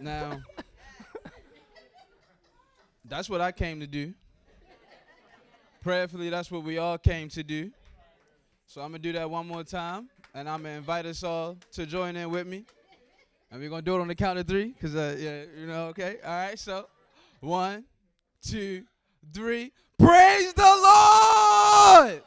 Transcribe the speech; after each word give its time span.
Now, 0.00 0.40
that's 3.04 3.28
what 3.28 3.40
I 3.40 3.50
came 3.50 3.80
to 3.80 3.86
do. 3.86 4.14
Prayerfully, 5.82 6.30
that's 6.30 6.50
what 6.50 6.62
we 6.62 6.78
all 6.78 6.98
came 6.98 7.28
to 7.30 7.42
do. 7.42 7.70
So 8.66 8.80
I'm 8.80 8.90
going 8.90 9.02
to 9.02 9.08
do 9.08 9.12
that 9.18 9.28
one 9.28 9.46
more 9.46 9.64
time, 9.64 10.08
and 10.34 10.48
I'm 10.48 10.62
going 10.62 10.74
to 10.74 10.78
invite 10.78 11.06
us 11.06 11.24
all 11.24 11.56
to 11.72 11.86
join 11.86 12.16
in 12.16 12.30
with 12.30 12.46
me. 12.46 12.64
And 13.50 13.60
we're 13.60 13.70
going 13.70 13.82
to 13.82 13.84
do 13.84 13.96
it 13.96 14.00
on 14.00 14.08
the 14.08 14.14
count 14.14 14.38
of 14.38 14.46
three, 14.46 14.68
because, 14.68 14.94
uh, 14.94 15.16
yeah, 15.18 15.44
you 15.58 15.66
know, 15.66 15.86
okay? 15.86 16.16
All 16.24 16.30
right, 16.30 16.58
so 16.58 16.86
one, 17.40 17.84
two, 18.42 18.84
three. 19.32 19.72
Praise 19.98 20.52
the 20.52 20.62
Lord! 20.62 22.22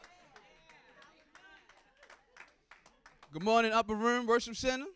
Good 3.31 3.43
morning, 3.43 3.71
Upper 3.71 3.95
Room 3.95 4.25
Worship 4.25 4.57
Center. 4.57 4.87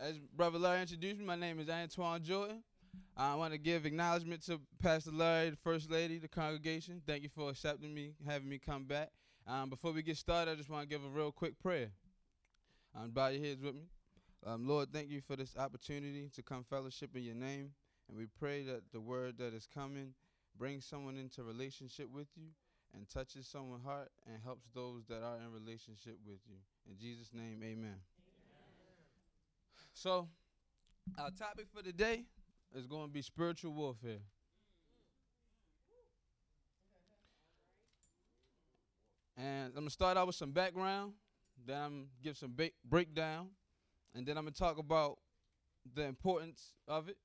As 0.00 0.16
Brother 0.34 0.58
Larry 0.58 0.80
introduced 0.80 1.18
me, 1.18 1.26
my 1.26 1.36
name 1.36 1.60
is 1.60 1.68
Antoine 1.68 2.22
Jordan. 2.22 2.62
I 3.18 3.34
want 3.34 3.52
to 3.52 3.58
give 3.58 3.84
acknowledgement 3.84 4.42
to 4.46 4.58
Pastor 4.78 5.10
Larry, 5.10 5.50
the 5.50 5.56
First 5.56 5.90
Lady, 5.90 6.16
the 6.16 6.26
congregation. 6.26 7.02
Thank 7.06 7.22
you 7.22 7.28
for 7.28 7.50
accepting 7.50 7.92
me, 7.92 8.14
having 8.26 8.48
me 8.48 8.58
come 8.58 8.84
back. 8.84 9.10
Um, 9.46 9.68
before 9.68 9.92
we 9.92 10.02
get 10.02 10.16
started, 10.16 10.52
I 10.52 10.54
just 10.54 10.70
want 10.70 10.84
to 10.84 10.88
give 10.88 11.04
a 11.04 11.08
real 11.08 11.30
quick 11.30 11.58
prayer. 11.58 11.90
Um, 12.96 13.10
bow 13.10 13.28
your 13.28 13.44
heads 13.44 13.60
with 13.60 13.74
me. 13.74 13.82
Um, 14.46 14.66
Lord, 14.66 14.88
thank 14.90 15.10
you 15.10 15.20
for 15.20 15.36
this 15.36 15.54
opportunity 15.58 16.30
to 16.34 16.42
come 16.42 16.64
fellowship 16.64 17.10
in 17.14 17.22
your 17.22 17.34
name. 17.34 17.72
And 18.08 18.16
we 18.16 18.24
pray 18.38 18.62
that 18.62 18.80
the 18.94 19.00
word 19.00 19.36
that 19.36 19.52
is 19.52 19.68
coming 19.72 20.14
brings 20.58 20.86
someone 20.86 21.18
into 21.18 21.42
relationship 21.42 22.08
with 22.10 22.28
you 22.36 22.46
and 22.94 23.06
touches 23.10 23.46
someone's 23.46 23.84
heart 23.84 24.10
and 24.26 24.38
helps 24.42 24.66
those 24.74 25.04
that 25.10 25.22
are 25.22 25.36
in 25.36 25.52
relationship 25.52 26.16
with 26.26 26.38
you. 26.48 26.56
In 26.88 26.96
Jesus' 26.96 27.34
name, 27.34 27.60
amen. 27.62 27.96
So, 30.02 30.28
our 31.18 31.30
topic 31.30 31.66
for 31.76 31.82
today 31.82 32.24
is 32.74 32.86
going 32.86 33.08
to 33.08 33.12
be 33.12 33.20
spiritual 33.20 33.74
warfare. 33.74 34.22
And 39.36 39.66
I'm 39.66 39.72
going 39.74 39.84
to 39.88 39.90
start 39.90 40.16
out 40.16 40.26
with 40.26 40.36
some 40.36 40.52
background, 40.52 41.12
then 41.66 41.82
I'm 41.82 41.90
going 41.90 42.04
to 42.04 42.24
give 42.24 42.38
some 42.38 42.54
ba- 42.56 42.70
breakdown, 42.82 43.48
and 44.14 44.24
then 44.24 44.38
I'm 44.38 44.44
going 44.44 44.54
to 44.54 44.58
talk 44.58 44.78
about 44.78 45.18
the 45.94 46.04
importance 46.06 46.72
of 46.88 47.10
it, 47.10 47.18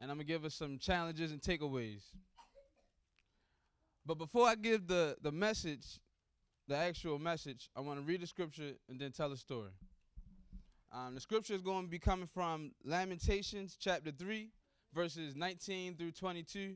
and 0.00 0.10
I'm 0.10 0.16
going 0.16 0.26
to 0.26 0.32
give 0.32 0.44
us 0.44 0.56
some 0.56 0.78
challenges 0.78 1.30
and 1.30 1.40
takeaways. 1.40 2.02
But 4.04 4.18
before 4.18 4.48
I 4.48 4.56
give 4.56 4.88
the, 4.88 5.16
the 5.22 5.30
message, 5.30 6.00
the 6.66 6.76
actual 6.76 7.20
message, 7.20 7.70
I 7.76 7.82
want 7.82 8.00
to 8.00 8.04
read 8.04 8.20
the 8.20 8.26
scripture 8.26 8.72
and 8.88 8.98
then 8.98 9.12
tell 9.12 9.30
a 9.30 9.36
story. 9.36 9.70
Um, 10.96 11.14
the 11.14 11.20
scripture 11.20 11.52
is 11.52 11.60
going 11.60 11.84
to 11.84 11.90
be 11.90 11.98
coming 11.98 12.26
from 12.26 12.70
Lamentations 12.82 13.76
chapter 13.78 14.10
3, 14.10 14.48
verses 14.94 15.36
19 15.36 15.94
through 15.94 16.12
22. 16.12 16.74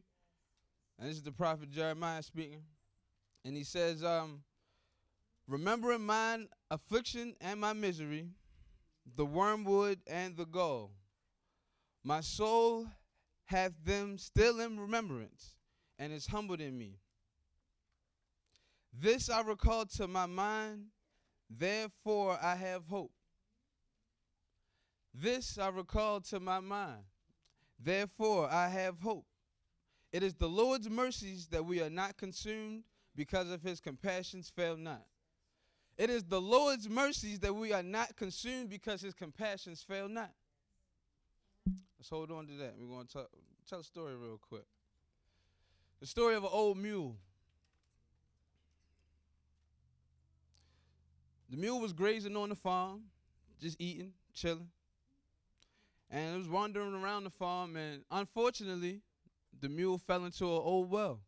And 0.99 1.09
this 1.09 1.17
is 1.17 1.23
the 1.23 1.33
prophet 1.33 1.71
Jeremiah 1.71 2.23
speaking. 2.23 2.63
And 3.47 3.57
he 3.57 3.65
says, 3.65 4.05
um, 4.05 4.43
Remembering 5.49 6.05
mine 6.05 6.49
affliction 6.71 7.35
and 7.41 7.59
my 7.59 7.73
misery, 7.73 8.29
the 9.17 9.25
wormwood 9.25 10.01
and 10.07 10.37
the 10.37 10.45
gall, 10.45 10.91
my 12.05 12.21
soul 12.21 12.87
hath 13.47 13.73
them 13.87 14.19
still 14.19 14.61
in 14.61 14.79
remembrance, 14.79 15.55
and 15.99 16.13
is 16.13 16.27
humbled 16.27 16.61
in 16.61 16.77
me. 16.77 16.99
This 18.93 19.31
I 19.31 19.41
recall 19.41 19.87
to 19.97 20.07
my 20.07 20.27
mind, 20.27 20.89
therefore 21.49 22.39
I 22.43 22.55
have 22.57 22.85
hope. 22.85 23.13
This 25.13 25.59
I 25.59 25.69
recall 25.69 26.21
to 26.23 26.41
my 26.41 26.61
mind, 26.61 27.03
therefore 27.79 28.49
I 28.51 28.69
have 28.69 29.01
hope. 29.01 29.27
It 30.13 30.23
is 30.23 30.35
the 30.35 30.49
Lord's 30.49 30.89
mercies 30.89 31.47
that 31.49 31.65
we 31.65 31.81
are 31.83 31.91
not 31.91 32.17
consumed 32.17 32.85
because 33.15 33.51
of 33.51 33.63
his 33.63 33.81
compassions 33.81 34.51
fail 34.51 34.77
not. 34.77 35.05
It 35.99 36.11
is 36.11 36.25
the 36.25 36.41
Lord's 36.41 36.89
mercies 36.89 37.41
that 37.41 37.55
we 37.55 37.73
are 37.73 37.83
not 37.83 38.17
consumed 38.17 38.71
because 38.71 39.03
his 39.03 39.15
compassions 39.15 39.83
fail 39.83 40.09
not. 40.09 40.33
Let's 41.99 42.09
hold 42.09 42.31
on 42.31 42.47
to 42.47 42.55
that. 42.55 42.75
We're 42.79 42.95
going 42.95 43.07
to 43.09 43.27
tell 43.69 43.81
a 43.81 43.85
story 43.85 44.17
real 44.17 44.41
quick. 44.41 44.65
The 46.01 46.07
story 46.07 46.35
of 46.35 46.45
an 46.45 46.51
old 46.51 46.79
mule. 46.79 47.17
The 51.51 51.59
mule 51.59 51.81
was 51.81 51.93
grazing 51.93 52.37
on 52.37 52.49
the 52.49 52.55
farm, 52.55 53.03
just 53.61 53.79
eating, 53.79 54.13
chilling. 54.33 54.69
And 56.11 56.35
it 56.35 56.39
was 56.39 56.49
wandering 56.49 56.95
around 56.95 57.25
the 57.25 57.31
farm, 57.31 57.77
and 57.77 58.03
unfortunately, 58.11 59.01
the 59.61 59.69
mule 59.69 59.99
fell 59.99 60.25
into 60.25 60.45
an 60.45 60.63
old 60.63 60.91
well. 60.91 61.21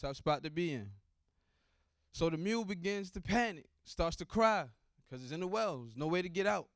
Tough 0.00 0.16
spot 0.16 0.42
to 0.42 0.50
be 0.50 0.72
in. 0.72 0.90
So 2.12 2.28
the 2.28 2.36
mule 2.36 2.64
begins 2.64 3.10
to 3.12 3.20
panic, 3.20 3.66
starts 3.84 4.16
to 4.16 4.24
cry, 4.24 4.66
because 5.08 5.22
it's 5.22 5.32
in 5.32 5.40
the 5.40 5.46
well. 5.46 5.82
There's 5.82 5.96
no 5.96 6.08
way 6.08 6.22
to 6.22 6.28
get 6.28 6.46
out. 6.46 6.66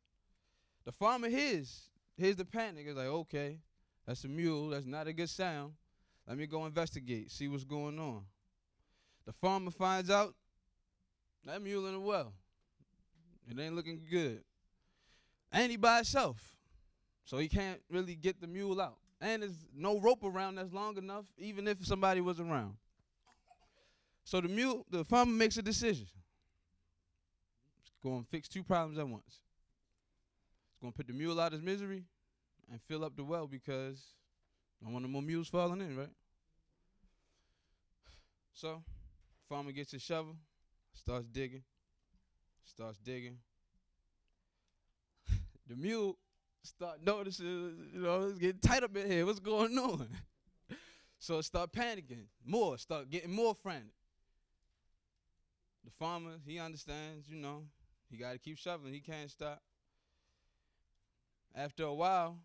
The 0.85 0.93
farmer 0.93 1.29
hears, 1.29 1.91
hears 2.17 2.37
the 2.37 2.45
panic. 2.45 2.87
He's 2.87 2.95
like, 2.95 3.07
okay, 3.07 3.59
that's 4.07 4.25
a 4.25 4.29
mule. 4.29 4.69
That's 4.69 4.87
not 4.87 5.09
a 5.09 5.13
good 5.13 5.31
sound. 5.31 5.73
Let 6.29 6.39
me 6.39 6.47
go 6.47 6.67
investigate, 6.67 7.33
see 7.33 7.49
what's 7.49 7.65
going 7.65 7.99
on. 7.99 8.23
The 9.27 9.33
farmer 9.33 9.71
finds 9.71 10.11
out 10.11 10.35
that 11.45 11.61
mule 11.63 11.87
in 11.87 11.95
the 11.95 12.01
well. 12.01 12.33
It 13.51 13.59
ain't 13.59 13.75
looking 13.75 14.01
good. 14.09 14.43
And 15.53 15.71
he 15.71 15.77
by 15.77 15.97
himself. 15.97 16.57
So 17.25 17.39
he 17.39 17.49
can't 17.49 17.81
really 17.91 18.15
get 18.15 18.41
the 18.41 18.47
mule 18.47 18.81
out. 18.81 18.97
And 19.21 19.43
there's 19.43 19.67
no 19.75 20.01
rope 20.01 20.25
around 20.25 20.57
that's 20.57 20.73
long 20.73 20.97
enough, 20.97 21.25
even 21.39 21.69
if 21.69 21.87
somebody 21.87 22.21
was 22.21 22.41
around. 22.41 22.75
So 24.25 24.41
the 24.41 24.49
mule, 24.49 24.85
the 24.91 25.05
farmer 25.05 25.33
makes 25.33 25.57
a 25.57 25.63
decision. 25.63 26.07
He's 27.83 27.93
going 28.03 28.23
to 28.23 28.29
fix 28.29 28.49
two 28.49 28.63
problems 28.63 28.99
at 28.99 29.07
once. 29.07 29.43
He's 30.73 30.81
going 30.81 30.93
to 30.93 30.97
put 30.97 31.07
the 31.07 31.13
mule 31.13 31.41
out 31.41 31.49
of 31.49 31.53
his 31.53 31.63
misery 31.63 32.05
and 32.71 32.81
fill 32.89 33.05
up 33.05 33.15
the 33.17 33.25
well 33.25 33.47
because 33.47 34.03
don't 34.83 34.93
want 34.93 35.05
no 35.05 35.09
more 35.09 35.23
mules 35.23 35.49
falling 35.49 35.81
in, 35.81 35.97
right? 35.97 36.11
So, 38.55 38.83
farmer 39.49 39.73
gets 39.73 39.93
his 39.93 40.03
shovel, 40.03 40.37
starts 40.93 41.27
digging, 41.29 41.63
starts 42.65 42.99
digging. 42.99 43.39
The 45.69 45.77
mule 45.77 46.17
start 46.63 46.99
noticing, 47.05 47.91
you 47.95 48.01
know, 48.01 48.29
it's 48.29 48.39
getting 48.39 48.61
tight 48.61 48.83
up 48.83 48.97
in 48.97 49.11
here. 49.11 49.27
What's 49.27 49.41
going 49.41 49.77
on? 49.79 50.07
so 51.19 51.39
it 51.39 51.45
start 51.45 51.73
panicking 51.73 52.27
more, 52.45 52.79
start 52.79 53.11
getting 53.11 53.33
more 53.33 53.55
frantic. 53.55 53.95
The 55.85 55.91
farmer, 55.99 56.37
he 56.47 56.59
understands, 56.59 57.29
you 57.29 57.37
know, 57.37 57.65
he 58.11 58.17
got 58.17 58.33
to 58.33 58.39
keep 58.39 58.59
shoveling. 58.59 58.93
He 58.93 59.01
can't 59.01 59.31
stop. 59.31 59.61
After 61.55 61.85
a 61.85 61.95
while, 61.95 62.37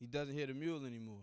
he 0.00 0.06
doesn't 0.06 0.34
hear 0.34 0.46
the 0.46 0.54
mule 0.54 0.84
anymore. 0.86 1.22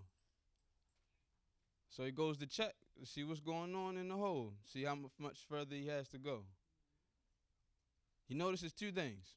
So 1.89 2.03
he 2.03 2.11
goes 2.11 2.37
to 2.37 2.45
check 2.45 2.73
see 3.03 3.23
what's 3.23 3.39
going 3.39 3.75
on 3.75 3.97
in 3.97 4.07
the 4.07 4.15
hole, 4.15 4.53
see 4.63 4.83
how 4.83 4.97
much 5.19 5.39
further 5.49 5.75
he 5.75 5.87
has 5.87 6.07
to 6.09 6.17
go. 6.17 6.43
He 8.27 8.33
notices 8.33 8.73
two 8.73 8.91
things. 8.91 9.27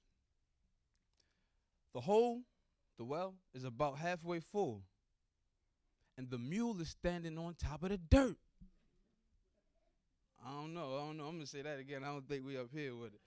The 1.94 2.00
hole, 2.00 2.42
the 2.98 3.04
well, 3.04 3.34
is 3.54 3.64
about 3.64 3.98
halfway 3.98 4.40
full, 4.40 4.82
and 6.16 6.30
the 6.30 6.38
mule 6.38 6.80
is 6.80 6.90
standing 6.90 7.38
on 7.38 7.54
top 7.54 7.82
of 7.82 7.90
the 7.90 7.98
dirt. 7.98 8.36
I 10.44 10.50
don't 10.50 10.74
know. 10.74 10.96
I 10.96 11.06
don't 11.06 11.16
know. 11.16 11.24
I'm 11.24 11.34
gonna 11.36 11.46
say 11.46 11.62
that 11.62 11.78
again. 11.78 12.04
I 12.04 12.08
don't 12.08 12.28
think 12.28 12.44
we 12.46 12.56
up 12.56 12.68
here 12.72 12.94
with 12.94 13.14
it. 13.14 13.20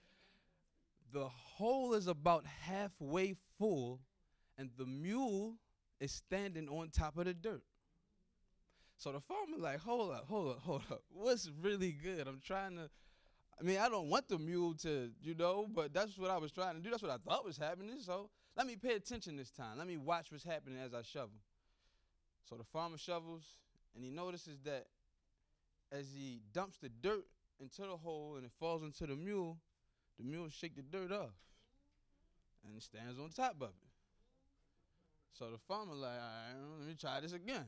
The 1.12 1.28
hole 1.28 1.94
is 1.94 2.06
about 2.06 2.46
halfway 2.46 3.34
full, 3.58 4.00
and 4.56 4.70
the 4.78 4.86
mule 4.86 5.56
is 6.00 6.12
standing 6.12 6.68
on 6.68 6.88
top 6.90 7.18
of 7.18 7.26
the 7.26 7.34
dirt. 7.34 7.62
So 8.96 9.12
the 9.12 9.20
farmer 9.20 9.58
like, 9.58 9.80
hold 9.80 10.12
up, 10.12 10.26
hold 10.28 10.52
up, 10.52 10.60
hold 10.60 10.82
up. 10.90 11.02
What's 11.10 11.50
really 11.60 11.92
good? 11.92 12.26
I'm 12.26 12.40
trying 12.44 12.76
to. 12.76 12.88
I 13.60 13.64
mean, 13.64 13.78
I 13.78 13.88
don't 13.88 14.08
want 14.08 14.28
the 14.28 14.38
mule 14.38 14.74
to, 14.82 15.10
you 15.20 15.34
know, 15.34 15.66
but 15.72 15.92
that's 15.92 16.16
what 16.16 16.30
I 16.30 16.38
was 16.38 16.50
trying 16.50 16.74
to 16.76 16.80
do. 16.80 16.90
That's 16.90 17.02
what 17.02 17.12
I 17.12 17.18
thought 17.18 17.44
was 17.44 17.56
happening. 17.56 17.96
So 18.00 18.30
let 18.56 18.66
me 18.66 18.76
pay 18.76 18.94
attention 18.94 19.36
this 19.36 19.50
time. 19.50 19.78
Let 19.78 19.86
me 19.86 19.96
watch 19.96 20.30
what's 20.30 20.44
happening 20.44 20.78
as 20.84 20.94
I 20.94 21.02
shovel. 21.02 21.40
So 22.48 22.56
the 22.56 22.64
farmer 22.64 22.98
shovels, 22.98 23.44
and 23.94 24.04
he 24.04 24.10
notices 24.10 24.58
that 24.64 24.86
as 25.90 26.06
he 26.14 26.40
dumps 26.52 26.78
the 26.78 26.88
dirt 26.88 27.24
into 27.60 27.82
the 27.82 27.96
hole 27.96 28.34
and 28.36 28.44
it 28.44 28.52
falls 28.58 28.82
into 28.82 29.06
the 29.06 29.16
mule, 29.16 29.58
the 30.18 30.24
mule 30.24 30.48
shake 30.50 30.76
the 30.76 30.82
dirt 30.82 31.12
off, 31.12 31.34
and 32.64 32.82
stands 32.82 33.18
on 33.18 33.30
top 33.30 33.56
of 33.60 33.68
it. 33.68 33.92
So 35.32 35.50
the 35.50 35.58
farmer 35.58 35.94
like, 35.94 36.10
all 36.10 36.16
right, 36.16 36.78
let 36.80 36.88
me 36.88 36.94
try 36.94 37.20
this 37.20 37.32
again. 37.32 37.64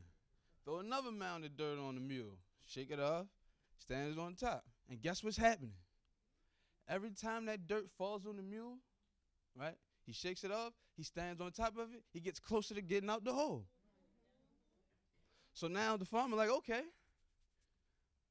Throw 0.64 0.80
another 0.80 1.10
mound 1.10 1.44
of 1.44 1.56
dirt 1.56 1.78
on 1.78 1.94
the 1.94 2.00
mule, 2.00 2.36
shake 2.66 2.90
it 2.90 3.00
off, 3.00 3.26
stands 3.78 4.18
on 4.18 4.34
top. 4.34 4.64
And 4.90 5.00
guess 5.00 5.24
what's 5.24 5.36
happening? 5.36 5.72
Every 6.88 7.10
time 7.10 7.46
that 7.46 7.66
dirt 7.66 7.86
falls 7.96 8.26
on 8.26 8.36
the 8.36 8.42
mule, 8.42 8.76
right, 9.58 9.76
He 10.06 10.12
shakes 10.12 10.44
it 10.44 10.52
off. 10.52 10.72
He 10.96 11.02
stands 11.02 11.40
on 11.40 11.50
top 11.52 11.78
of 11.78 11.92
it. 11.94 12.02
He 12.12 12.20
gets 12.20 12.38
closer 12.38 12.74
to 12.74 12.82
getting 12.82 13.10
out 13.10 13.24
the 13.24 13.32
hole. 13.32 13.64
So 15.54 15.68
now 15.68 15.96
the 15.96 16.04
farmer 16.04 16.36
like, 16.36 16.50
okay, 16.50 16.82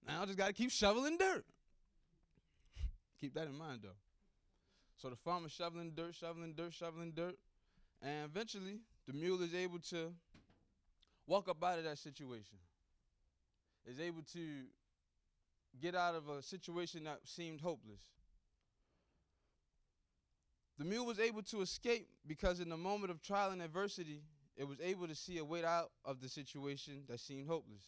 now 0.05 0.21
I 0.21 0.25
just 0.25 0.37
got 0.37 0.47
to 0.47 0.53
keep 0.53 0.71
shoveling 0.71 1.17
dirt. 1.17 1.45
keep 3.21 3.33
that 3.35 3.47
in 3.47 3.57
mind 3.57 3.79
though. 3.83 3.97
So 4.97 5.09
the 5.09 5.15
farmer 5.15 5.49
shoveling 5.49 5.91
dirt, 5.95 6.15
shoveling 6.15 6.53
dirt, 6.55 6.73
shoveling 6.73 7.11
dirt, 7.15 7.35
and 8.01 8.25
eventually 8.25 8.79
the 9.07 9.13
mule 9.13 9.41
is 9.41 9.55
able 9.55 9.79
to 9.89 10.13
walk 11.27 11.49
up 11.49 11.63
out 11.63 11.77
of 11.77 11.85
that 11.85 11.97
situation. 11.97 12.57
Is 13.85 13.99
able 13.99 14.21
to 14.33 14.63
get 15.81 15.95
out 15.95 16.15
of 16.15 16.29
a 16.29 16.41
situation 16.41 17.03
that 17.05 17.19
seemed 17.25 17.59
hopeless. 17.59 18.01
The 20.77 20.85
mule 20.85 21.05
was 21.05 21.19
able 21.19 21.43
to 21.43 21.61
escape 21.61 22.07
because 22.25 22.59
in 22.59 22.69
the 22.69 22.77
moment 22.77 23.11
of 23.11 23.21
trial 23.21 23.51
and 23.51 23.61
adversity, 23.61 24.23
it 24.57 24.67
was 24.67 24.79
able 24.81 25.07
to 25.07 25.15
see 25.15 25.37
a 25.37 25.45
way 25.45 25.63
out 25.63 25.91
of 26.05 26.21
the 26.21 26.29
situation 26.29 27.03
that 27.07 27.19
seemed 27.19 27.47
hopeless. 27.47 27.83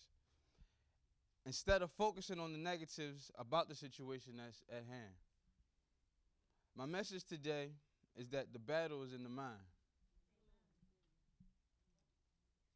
Instead 1.46 1.82
of 1.82 1.92
focusing 1.92 2.40
on 2.40 2.52
the 2.52 2.58
negatives 2.58 3.32
about 3.38 3.70
the 3.70 3.76
situation 3.76 4.34
that's 4.38 4.64
at 4.70 4.84
hand. 4.90 5.14
My 6.76 6.86
message 6.86 7.24
today 7.24 7.70
is 8.18 8.30
that 8.30 8.52
the 8.52 8.60
battle 8.60 9.04
is 9.04 9.14
in 9.14 9.24
the 9.24 9.30
mind. 9.30 9.62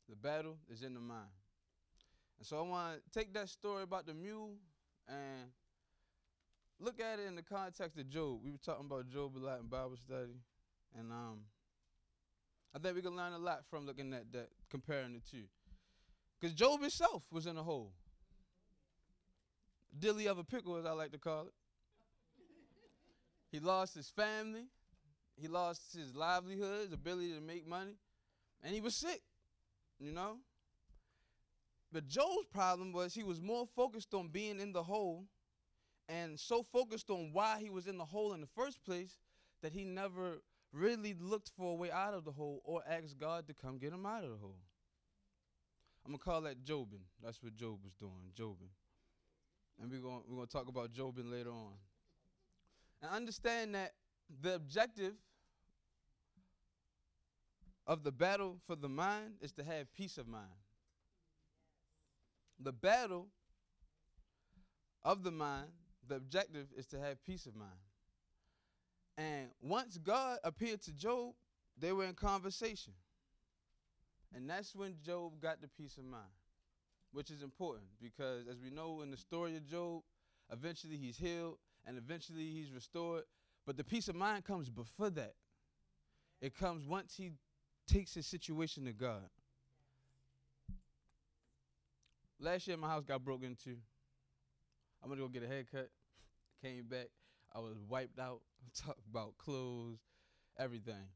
The 0.07 0.15
battle 0.15 0.57
is 0.71 0.81
in 0.83 0.93
the 0.93 0.99
mind. 0.99 1.29
And 2.37 2.47
so 2.47 2.57
I 2.57 2.61
want 2.61 3.03
to 3.03 3.19
take 3.19 3.33
that 3.33 3.49
story 3.49 3.83
about 3.83 4.05
the 4.05 4.13
mule 4.13 4.53
and 5.07 5.51
look 6.79 6.99
at 6.99 7.19
it 7.19 7.27
in 7.27 7.35
the 7.35 7.43
context 7.43 7.97
of 7.97 8.09
Job. 8.09 8.39
We 8.43 8.51
were 8.51 8.57
talking 8.57 8.85
about 8.85 9.09
Job 9.09 9.35
a 9.35 9.39
lot 9.39 9.59
in 9.59 9.67
Bible 9.67 9.97
study. 9.97 10.39
And 10.97 11.11
um, 11.11 11.39
I 12.75 12.79
think 12.79 12.95
we 12.95 13.01
can 13.01 13.15
learn 13.15 13.33
a 13.33 13.37
lot 13.37 13.65
from 13.69 13.85
looking 13.85 14.13
at 14.13 14.31
that, 14.31 14.49
comparing 14.69 15.13
the 15.13 15.19
two. 15.19 15.43
Because 16.39 16.55
Job 16.55 16.81
himself 16.81 17.23
was 17.31 17.45
in 17.45 17.57
a 17.57 17.63
hole. 17.63 17.91
Dilly 19.97 20.27
of 20.27 20.37
a 20.37 20.43
pickle, 20.43 20.77
as 20.77 20.85
I 20.85 20.91
like 20.91 21.11
to 21.11 21.17
call 21.17 21.47
it. 21.47 21.53
he 23.51 23.59
lost 23.59 23.95
his 23.95 24.07
family, 24.09 24.65
he 25.35 25.47
lost 25.47 25.81
his 25.93 26.15
livelihood, 26.15 26.83
his 26.83 26.93
ability 26.93 27.33
to 27.33 27.41
make 27.41 27.67
money, 27.67 27.95
and 28.63 28.73
he 28.73 28.81
was 28.81 28.95
sick, 28.95 29.21
you 29.99 30.11
know? 30.11 30.37
But 31.91 32.07
Job's 32.07 32.45
problem 32.53 32.93
was 32.93 33.15
he 33.15 33.23
was 33.23 33.41
more 33.41 33.65
focused 33.75 34.13
on 34.13 34.27
being 34.27 34.59
in 34.59 34.71
the 34.71 34.83
hole 34.83 35.25
and 36.09 36.39
so 36.39 36.63
focused 36.63 37.09
on 37.09 37.29
why 37.31 37.59
he 37.61 37.69
was 37.69 37.87
in 37.87 37.97
the 37.97 38.05
hole 38.05 38.33
in 38.33 38.41
the 38.41 38.47
first 38.47 38.83
place 38.83 39.19
that 39.61 39.71
he 39.71 39.85
never 39.85 40.41
really 40.73 41.15
looked 41.19 41.51
for 41.55 41.71
a 41.71 41.75
way 41.75 41.91
out 41.91 42.13
of 42.13 42.25
the 42.25 42.31
hole 42.31 42.61
or 42.65 42.81
asked 42.89 43.17
God 43.19 43.47
to 43.47 43.53
come 43.53 43.77
get 43.77 43.93
him 43.93 44.05
out 44.05 44.23
of 44.23 44.31
the 44.31 44.37
hole. 44.37 44.57
I'm 46.05 46.11
gonna 46.11 46.19
call 46.19 46.41
that 46.41 46.63
Jobin. 46.63 47.01
That's 47.23 47.41
what 47.43 47.55
Job 47.55 47.79
was 47.83 47.93
doing, 47.93 48.31
Jobin. 48.35 48.69
And 49.79 49.91
we're 49.91 49.99
gonna 49.99 50.21
we're 50.27 50.35
gonna 50.35 50.47
talk 50.47 50.67
about 50.67 50.91
Jobin 50.91 51.31
later 51.31 51.51
on. 51.51 51.73
And 53.01 53.11
understand 53.11 53.75
that 53.75 53.93
the 54.41 54.55
objective 54.55 55.13
of 57.85 58.03
the 58.03 58.11
battle 58.11 58.57
for 58.65 58.75
the 58.75 58.89
mind 58.89 59.35
is 59.41 59.51
to 59.53 59.63
have 59.63 59.93
peace 59.93 60.17
of 60.17 60.27
mind. 60.27 60.45
The 62.59 62.73
battle 62.73 63.27
of 65.03 65.23
the 65.23 65.31
mind, 65.31 65.71
the 66.09 66.15
objective 66.15 66.67
is 66.75 66.85
to 66.87 66.99
have 66.99 67.23
peace 67.23 67.45
of 67.45 67.55
mind. 67.55 67.71
And 69.17 69.49
once 69.61 69.97
God 69.97 70.39
appeared 70.43 70.81
to 70.83 70.91
Job, 70.91 71.33
they 71.77 71.91
were 71.91 72.05
in 72.05 72.13
conversation. 72.13 72.93
And 74.35 74.49
that's 74.49 74.75
when 74.75 74.95
Job 75.05 75.33
got 75.41 75.61
the 75.61 75.67
peace 75.67 75.97
of 75.97 76.05
mind, 76.05 76.23
which 77.11 77.31
is 77.31 77.41
important 77.41 77.87
because, 78.01 78.47
as 78.47 78.57
we 78.61 78.69
know 78.69 79.01
in 79.01 79.11
the 79.11 79.17
story 79.17 79.55
of 79.57 79.65
Job, 79.65 80.03
eventually 80.51 80.97
he's 80.97 81.17
healed 81.17 81.57
and 81.85 81.97
eventually 81.97 82.49
he's 82.49 82.71
restored. 82.71 83.23
But 83.65 83.77
the 83.77 83.83
peace 83.83 84.07
of 84.07 84.15
mind 84.15 84.45
comes 84.45 84.69
before 84.69 85.09
that. 85.11 85.33
It 86.41 86.57
comes 86.57 86.85
once 86.85 87.15
he 87.17 87.31
takes 87.87 88.13
his 88.13 88.25
situation 88.25 88.85
to 88.85 88.93
God. 88.93 89.29
Last 92.39 92.67
year, 92.67 92.77
my 92.77 92.87
house 92.87 93.03
got 93.03 93.23
broken 93.23 93.49
into. 93.49 93.77
I'm 95.03 95.09
gonna 95.09 95.21
go 95.21 95.27
get 95.27 95.43
a 95.43 95.47
haircut. 95.47 95.89
Came 96.61 96.85
back. 96.85 97.07
I 97.55 97.59
was 97.59 97.77
wiped 97.87 98.19
out. 98.19 98.41
Talk 98.85 98.97
about 99.09 99.37
clothes, 99.37 99.99
everything, 100.57 101.07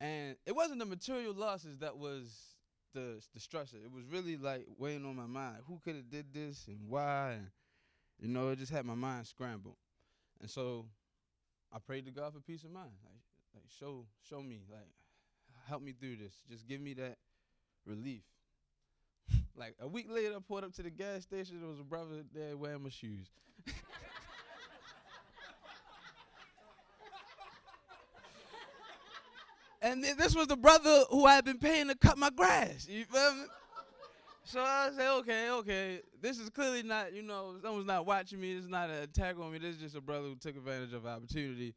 and 0.00 0.36
it 0.44 0.54
wasn't 0.54 0.78
the 0.80 0.86
material 0.86 1.32
losses 1.32 1.78
that 1.78 1.96
was 1.96 2.56
the 2.92 3.22
the 3.34 3.40
stressor. 3.40 3.82
It 3.82 3.92
was 3.92 4.04
really 4.04 4.36
like 4.36 4.66
weighing 4.76 5.06
on 5.06 5.16
my 5.16 5.26
mind. 5.26 5.58
Who 5.66 5.80
could 5.84 5.96
have 5.96 6.10
did 6.10 6.32
this 6.34 6.66
and 6.66 6.78
why? 6.88 7.32
And 7.32 7.48
you 8.20 8.28
know, 8.28 8.48
it 8.48 8.58
just 8.58 8.72
had 8.72 8.84
my 8.84 8.94
mind 8.94 9.26
scrambled. 9.26 9.76
And 10.40 10.50
so, 10.50 10.86
I 11.72 11.78
prayed 11.78 12.06
to 12.06 12.10
God 12.12 12.34
for 12.34 12.40
peace 12.40 12.64
of 12.64 12.70
mind. 12.70 12.90
Like, 13.04 13.22
like 13.54 13.64
show 13.78 14.06
show 14.28 14.42
me, 14.42 14.62
like, 14.70 14.88
help 15.68 15.82
me 15.82 15.92
through 15.98 16.16
this. 16.16 16.34
Just 16.50 16.66
give 16.66 16.80
me 16.80 16.94
that 16.94 17.16
relief. 17.86 18.22
like 19.56 19.74
a 19.80 19.88
week 19.88 20.06
later, 20.10 20.34
I 20.36 20.40
pulled 20.46 20.64
up 20.64 20.72
to 20.74 20.82
the 20.82 20.90
gas 20.90 21.22
station. 21.22 21.60
There 21.60 21.70
was 21.70 21.80
a 21.80 21.84
brother 21.84 22.22
there 22.34 22.56
wearing 22.56 22.82
my 22.82 22.90
shoes. 22.90 23.28
and 29.80 30.02
this 30.02 30.34
was 30.34 30.46
the 30.46 30.56
brother 30.56 31.04
who 31.10 31.24
I 31.24 31.34
had 31.34 31.44
been 31.44 31.58
paying 31.58 31.88
to 31.88 31.94
cut 31.94 32.18
my 32.18 32.30
grass. 32.30 32.86
You 32.88 33.04
feel 33.04 33.34
me? 33.34 33.44
So 34.44 34.60
I 34.62 34.90
say, 34.96 35.08
okay, 35.08 35.50
okay, 35.50 36.00
this 36.22 36.38
is 36.38 36.48
clearly 36.48 36.82
not, 36.82 37.12
you 37.12 37.20
know, 37.22 37.56
someone's 37.60 37.86
not 37.86 38.06
watching 38.06 38.40
me. 38.40 38.52
It's 38.52 38.66
not 38.66 38.88
an 38.88 39.02
attack 39.02 39.38
on 39.38 39.52
me. 39.52 39.58
This 39.58 39.76
is 39.76 39.82
just 39.82 39.94
a 39.94 40.00
brother 40.00 40.28
who 40.28 40.36
took 40.36 40.56
advantage 40.56 40.94
of 40.94 41.04
opportunity. 41.06 41.74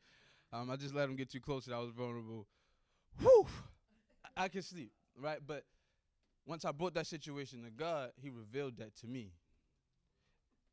Um, 0.53 0.69
I 0.69 0.77
just 0.77 0.95
let 0.95 1.09
him 1.09 1.18
get 1.18 1.30
too 1.30 1.42
close 1.42 1.65
and 1.65 1.75
I 1.75 1.80
was 1.80 1.92
vulnerable. 1.92 2.48
Whew, 3.19 3.45
I, 4.24 4.45
I 4.45 4.48
can 4.48 4.62
sleep, 4.62 4.92
right? 5.19 5.39
But 5.45 5.65
once 6.45 6.63
I 6.63 6.71
brought 6.71 6.94
that 6.94 7.07
situation 7.07 7.63
to 7.63 7.69
God, 7.69 8.12
He 8.21 8.30
revealed 8.30 8.77
that 8.77 8.95
to 8.98 9.07
me. 9.07 9.31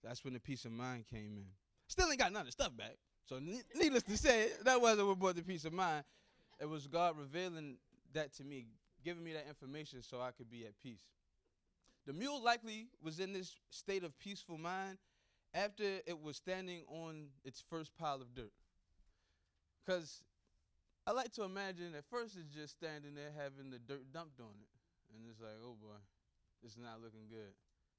That's 0.04 0.24
when 0.24 0.34
the 0.34 0.40
peace 0.40 0.64
of 0.64 0.72
mind 0.72 1.06
came 1.10 1.36
in. 1.36 1.46
Still 1.88 2.08
ain't 2.08 2.18
got 2.18 2.32
none 2.32 2.42
of 2.42 2.46
the 2.46 2.52
stuff 2.52 2.76
back. 2.76 2.96
So 3.26 3.40
ne- 3.40 3.62
needless 3.74 4.04
to 4.04 4.16
say, 4.16 4.50
that 4.64 4.80
wasn't 4.80 5.08
what 5.08 5.18
brought 5.18 5.36
the 5.36 5.42
peace 5.42 5.64
of 5.64 5.72
mind. 5.72 6.04
It 6.60 6.68
was 6.68 6.86
God 6.86 7.16
revealing 7.18 7.76
that 8.14 8.34
to 8.34 8.44
me, 8.44 8.66
giving 9.04 9.22
me 9.22 9.32
that 9.32 9.46
information 9.48 10.02
so 10.02 10.20
I 10.20 10.30
could 10.30 10.50
be 10.50 10.64
at 10.64 10.78
peace. 10.82 11.04
The 12.06 12.12
mule 12.12 12.42
likely 12.42 12.88
was 13.02 13.20
in 13.20 13.32
this 13.32 13.54
state 13.70 14.02
of 14.02 14.18
peaceful 14.18 14.58
mind 14.58 14.98
after 15.54 15.84
it 15.84 16.20
was 16.22 16.36
standing 16.36 16.82
on 16.88 17.26
its 17.44 17.62
first 17.68 17.96
pile 17.96 18.16
of 18.16 18.34
dirt. 18.34 18.52
Because 19.84 20.22
I 21.06 21.12
like 21.12 21.32
to 21.32 21.44
imagine 21.44 21.94
at 21.96 22.04
first 22.10 22.36
it's 22.36 22.54
just 22.54 22.76
standing 22.76 23.14
there 23.14 23.30
having 23.36 23.70
the 23.70 23.78
dirt 23.78 24.12
dumped 24.12 24.40
on 24.40 24.52
it. 24.60 24.68
And 25.14 25.24
it's 25.30 25.40
like, 25.40 25.56
oh 25.64 25.76
boy, 25.80 25.96
this 26.62 26.72
is 26.72 26.78
not 26.78 27.00
looking 27.02 27.28
good. 27.30 27.52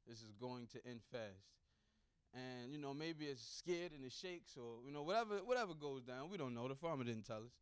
This 0.08 0.20
is 0.20 0.32
going 0.40 0.68
to 0.74 0.80
end 0.88 1.02
fast. 1.12 1.50
And, 2.34 2.72
you 2.72 2.78
know, 2.78 2.94
maybe 2.94 3.26
it's 3.26 3.42
scared 3.42 3.92
and 3.94 4.06
it 4.06 4.12
shakes 4.12 4.56
or, 4.58 4.86
you 4.86 4.92
know, 4.92 5.02
whatever 5.02 5.38
whatever 5.44 5.74
goes 5.74 6.04
down. 6.04 6.30
We 6.30 6.38
don't 6.38 6.54
know. 6.54 6.68
The 6.68 6.76
farmer 6.76 7.04
didn't 7.04 7.26
tell 7.26 7.38
us. 7.38 7.54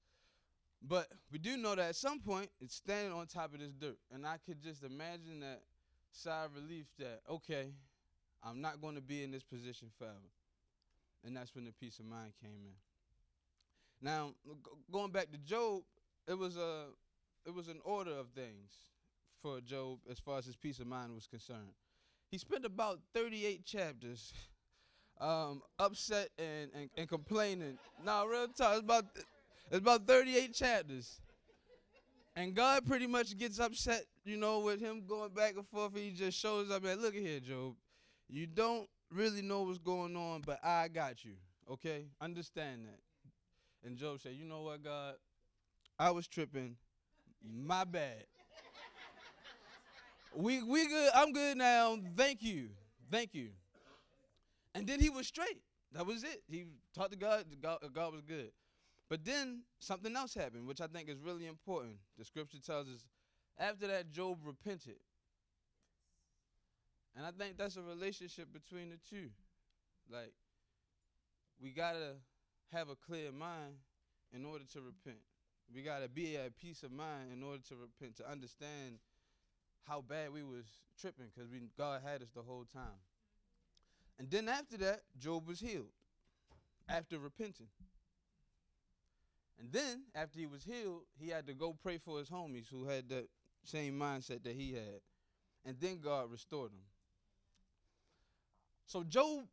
But 0.82 1.08
we 1.32 1.40
do 1.40 1.58
know 1.58 1.76
that 1.76 1.90
at 1.90 1.96
some 1.96 2.20
point 2.20 2.50
it's 2.62 2.76
standing 2.76 3.12
on 3.12 3.26
top 3.28 3.54
of 3.54 3.60
this 3.60 3.74
dirt. 3.74 3.98
And 4.14 4.26
I 4.26 4.38
could 4.46 4.62
just 4.62 4.84
imagine 4.84 5.40
that 5.42 5.62
sigh 6.12 6.46
of 6.46 6.56
relief 6.56 6.86
that, 7.00 7.22
okay, 7.30 7.72
I'm 8.44 8.62
not 8.62 8.82
going 8.82 8.96
to 8.96 9.02
be 9.02 9.24
in 9.24 9.32
this 9.32 9.44
position 9.44 9.90
forever. 9.98 10.16
And 11.26 11.36
that's 11.36 11.56
when 11.56 11.66
the 11.66 11.72
peace 11.72 12.00
of 12.00 12.06
mind 12.06 12.34
came 12.42 12.60
in. 12.64 12.76
Now, 14.02 14.34
going 14.92 15.12
back 15.12 15.32
to 15.32 15.38
Job, 15.40 15.82
it 16.28 16.38
was 16.38 16.56
a 16.56 16.86
it 17.46 17.54
was 17.54 17.68
an 17.68 17.80
order 17.84 18.12
of 18.12 18.28
things 18.30 18.72
for 19.42 19.60
Job 19.62 20.00
as 20.10 20.20
far 20.20 20.38
as 20.38 20.46
his 20.46 20.56
peace 20.56 20.80
of 20.80 20.88
mind 20.88 21.14
was 21.14 21.28
concerned. 21.28 21.74
He 22.30 22.38
spent 22.38 22.66
about 22.66 23.00
38 23.14 23.66
chapters 23.66 24.34
um, 25.22 25.62
upset 25.80 26.30
and, 26.38 26.70
and, 26.76 26.90
and 26.98 27.10
complaining. 27.10 27.78
now, 28.06 28.26
real 28.26 28.48
talk, 28.50 28.74
it's 28.74 28.80
about 28.82 29.06
it's 29.70 29.80
about 29.80 30.08
38 30.08 30.54
chapters. 30.54 31.20
And 32.36 32.54
God 32.54 32.86
pretty 32.86 33.08
much 33.08 33.36
gets 33.38 33.60
upset, 33.60 34.04
you 34.24 34.38
know, 34.38 34.60
with 34.60 34.80
him 34.80 35.04
going 35.08 35.32
back 35.32 35.56
and 35.56 35.68
forth. 35.68 35.96
He 35.96 36.12
just 36.12 36.38
shows 36.38 36.70
up 36.70 36.86
and 36.86 37.02
look 37.02 37.16
at 37.16 37.22
here, 37.22 37.40
Job. 37.40 37.74
You 38.30 38.46
don't 38.46 38.88
really 39.12 39.42
know 39.42 39.64
what's 39.64 39.80
going 39.80 40.16
on, 40.16 40.42
but 40.46 40.60
I 40.64 40.88
got 40.88 41.26
you. 41.26 41.32
Okay? 41.70 42.06
Understand 42.22 42.86
that. 42.86 43.00
And 43.88 43.98
Job 43.98 44.20
said, 44.22 44.34
You 44.34 44.46
know 44.46 44.62
what, 44.62 44.84
God? 44.84 45.16
I 45.98 46.12
was 46.12 46.28
tripping. 46.28 46.76
My 47.44 47.84
bad. 47.84 48.26
we 50.36 50.62
we 50.62 50.88
good. 50.88 51.10
I'm 51.16 51.34
good 51.34 51.58
now. 51.58 51.98
Thank 52.16 52.44
you. 52.44 52.70
Thank 53.12 53.34
you. 53.34 53.50
And 54.76 54.86
then 54.86 55.00
he 55.00 55.10
was 55.10 55.28
straight. 55.28 55.62
That 55.94 56.06
was 56.06 56.24
it. 56.24 56.44
He 56.50 56.66
talked 56.94 57.12
to 57.14 57.18
God. 57.18 57.46
God, 57.62 57.80
God 57.94 58.14
was 58.14 58.22
good. 58.22 58.52
But 59.10 59.24
then 59.24 59.62
something 59.80 60.16
else 60.16 60.34
happened, 60.34 60.68
which 60.68 60.82
I 60.82 60.88
think 60.88 61.10
is 61.10 61.20
really 61.20 61.48
important. 61.48 61.96
The 62.18 62.26
scripture 62.26 62.60
tells 62.60 62.88
us 62.88 63.06
after 63.58 63.88
that, 63.88 64.12
Job 64.12 64.40
repented. 64.44 65.00
And 67.16 67.26
I 67.26 67.32
think 67.32 67.58
that's 67.58 67.78
a 67.78 67.82
relationship 67.82 68.54
between 68.54 68.90
the 68.90 68.98
two. 69.10 69.30
Like, 70.12 70.34
we 71.62 71.72
got 71.72 71.94
to 71.94 72.14
have 72.72 72.90
a 72.90 72.96
clear 72.96 73.32
mind 73.32 73.76
in 74.34 74.46
order 74.46 74.66
to 74.74 74.82
repent. 74.82 75.22
We 75.74 75.82
got 75.82 76.02
to 76.04 76.10
be 76.10 76.38
at 76.38 76.58
peace 76.58 76.84
of 76.84 76.92
mind 76.92 77.32
in 77.34 77.44
order 77.44 77.64
to 77.70 77.76
repent, 77.76 78.18
to 78.18 78.30
understand 78.30 79.00
how 79.88 80.02
bad 80.02 80.32
we 80.32 80.44
was 80.44 80.66
tripping 81.00 81.28
because 81.34 81.50
we 81.50 81.62
God 81.78 82.02
had 82.06 82.22
us 82.22 82.30
the 82.36 82.42
whole 82.42 82.66
time. 82.72 83.02
And 84.20 84.30
then 84.30 84.48
after 84.50 84.78
that, 84.78 85.02
Job 85.18 85.48
was 85.48 85.60
healed 85.60 85.92
after 86.90 87.20
repenting. 87.20 87.68
And 89.60 89.72
then 89.72 90.04
after 90.14 90.40
he 90.40 90.46
was 90.46 90.64
healed, 90.64 91.04
he 91.20 91.30
had 91.30 91.48
to 91.48 91.54
go 91.54 91.74
pray 91.74 91.98
for 91.98 92.20
his 92.20 92.30
homies 92.30 92.68
who 92.70 92.86
had 92.86 93.10
that 93.10 93.28
same 93.64 93.98
mindset 94.00 94.44
that 94.44 94.56
he 94.56 94.74
had. 94.74 95.02
And 95.66 95.78
then 95.80 96.00
God 96.00 96.32
restored 96.32 96.72
him. 96.72 96.84
So 98.86 99.04
Job 99.04 99.46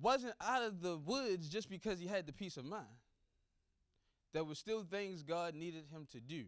wasn't 0.00 0.34
out 0.40 0.62
of 0.62 0.80
the 0.80 0.96
woods 0.96 1.48
just 1.48 1.68
because 1.68 1.98
he 1.98 2.06
had 2.06 2.26
the 2.26 2.32
peace 2.32 2.56
of 2.56 2.64
mind. 2.64 2.86
There 4.32 4.44
were 4.44 4.54
still 4.54 4.82
things 4.82 5.22
God 5.22 5.54
needed 5.54 5.84
him 5.92 6.06
to 6.12 6.20
do. 6.20 6.44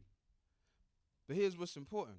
But 1.26 1.36
here's 1.36 1.56
what's 1.56 1.76
important. 1.76 2.18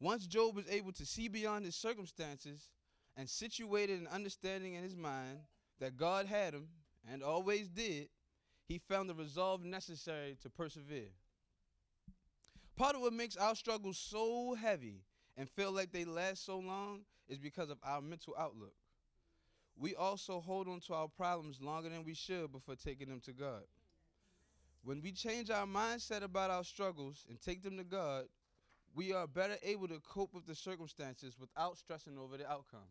Once 0.00 0.26
Job 0.26 0.54
was 0.54 0.68
able 0.68 0.92
to 0.92 1.06
see 1.06 1.28
beyond 1.28 1.64
his 1.64 1.74
circumstances 1.74 2.70
and 3.16 3.28
situated 3.28 4.00
an 4.00 4.08
understanding 4.08 4.74
in 4.74 4.82
his 4.82 4.96
mind 4.96 5.38
that 5.80 5.96
God 5.96 6.26
had 6.26 6.54
him 6.54 6.68
and 7.10 7.22
always 7.22 7.68
did, 7.68 8.08
he 8.68 8.78
found 8.78 9.08
the 9.08 9.14
resolve 9.14 9.62
necessary 9.64 10.36
to 10.42 10.50
persevere. 10.50 11.10
Part 12.76 12.94
of 12.94 13.02
what 13.02 13.12
makes 13.12 13.36
our 13.36 13.54
struggles 13.54 13.98
so 13.98 14.54
heavy 14.54 15.02
and 15.36 15.48
feel 15.48 15.72
like 15.72 15.92
they 15.92 16.04
last 16.04 16.44
so 16.44 16.58
long 16.58 17.02
is 17.28 17.38
because 17.38 17.70
of 17.70 17.78
our 17.82 18.00
mental 18.00 18.34
outlook. 18.38 18.74
We 19.78 19.94
also 19.94 20.40
hold 20.40 20.68
on 20.68 20.80
to 20.80 20.94
our 20.94 21.08
problems 21.08 21.60
longer 21.60 21.88
than 21.88 22.04
we 22.04 22.14
should 22.14 22.52
before 22.52 22.76
taking 22.76 23.08
them 23.08 23.20
to 23.20 23.32
God. 23.32 23.62
When 24.82 25.02
we 25.02 25.12
change 25.12 25.50
our 25.50 25.66
mindset 25.66 26.22
about 26.22 26.50
our 26.50 26.64
struggles 26.64 27.24
and 27.28 27.40
take 27.40 27.62
them 27.62 27.76
to 27.76 27.84
God, 27.84 28.24
we 28.94 29.12
are 29.12 29.26
better 29.26 29.56
able 29.62 29.88
to 29.88 30.00
cope 30.08 30.32
with 30.32 30.46
the 30.46 30.54
circumstances 30.54 31.36
without 31.38 31.76
stressing 31.76 32.16
over 32.16 32.36
the 32.36 32.50
outcome. 32.50 32.88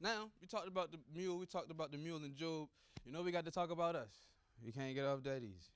Now, 0.00 0.30
we 0.40 0.46
talked 0.46 0.68
about 0.68 0.90
the 0.90 0.98
mule, 1.14 1.38
we 1.38 1.46
talked 1.46 1.70
about 1.70 1.92
the 1.92 1.98
mule 1.98 2.18
and 2.18 2.34
Job. 2.34 2.68
You 3.04 3.12
know, 3.12 3.22
we 3.22 3.32
got 3.32 3.44
to 3.44 3.50
talk 3.50 3.70
about 3.70 3.94
us. 3.94 4.10
We 4.64 4.72
can't 4.72 4.94
get 4.94 5.04
off 5.04 5.22
that 5.24 5.38
easy. 5.38 5.72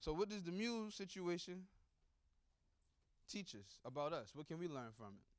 So, 0.00 0.12
what 0.12 0.28
does 0.28 0.42
the 0.42 0.52
mule 0.52 0.90
situation 0.90 1.64
teach 3.30 3.54
us 3.54 3.78
about 3.84 4.12
us? 4.12 4.30
What 4.34 4.48
can 4.48 4.58
we 4.58 4.66
learn 4.66 4.90
from 4.96 5.08
it? 5.08 5.30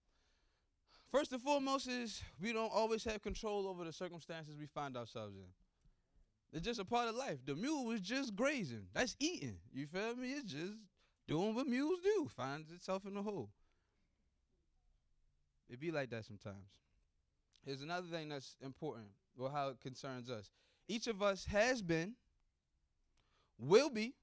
First 1.11 1.33
and 1.33 1.41
foremost 1.41 1.87
is 1.89 2.21
we 2.41 2.53
don't 2.53 2.71
always 2.73 3.03
have 3.03 3.21
control 3.21 3.67
over 3.67 3.83
the 3.83 3.91
circumstances 3.91 4.55
we 4.57 4.65
find 4.67 4.95
ourselves 4.95 5.35
in. 5.35 5.47
It's 6.53 6.65
just 6.65 6.79
a 6.79 6.85
part 6.85 7.09
of 7.09 7.15
life. 7.15 7.39
The 7.45 7.55
mule 7.55 7.85
was 7.85 7.99
just 8.01 8.35
grazing. 8.35 8.87
That's 8.93 9.15
eating. 9.19 9.57
You 9.73 9.87
feel 9.87 10.15
me? 10.15 10.31
It's 10.33 10.51
just 10.51 10.73
doing 11.27 11.55
what 11.55 11.67
mules 11.67 11.99
do. 12.03 12.29
Finds 12.35 12.71
itself 12.71 13.05
in 13.05 13.13
the 13.13 13.21
hole. 13.21 13.49
It 15.69 15.79
be 15.79 15.91
like 15.91 16.09
that 16.09 16.25
sometimes. 16.25 16.67
Here's 17.65 17.81
another 17.81 18.07
thing 18.07 18.29
that's 18.29 18.55
important, 18.61 19.07
or 19.37 19.51
how 19.51 19.69
it 19.69 19.79
concerns 19.81 20.29
us. 20.29 20.49
Each 20.87 21.07
of 21.07 21.21
us 21.21 21.45
has 21.45 21.81
been, 21.81 22.13
will 23.59 23.89
be, 23.89 24.13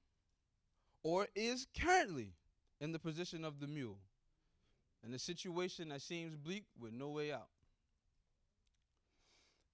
or 1.03 1.29
is 1.35 1.67
currently 1.81 2.33
in 2.81 2.93
the 2.93 2.99
position 2.99 3.45
of 3.45 3.61
the 3.61 3.67
mule, 3.67 3.99
in 5.07 5.15
a 5.15 5.19
situation 5.19 5.91
that 5.91 6.03
seems 6.03 6.35
bleak 6.35 6.65
with 6.81 6.93
no 6.93 7.09
way 7.09 7.33
out. 7.33 7.49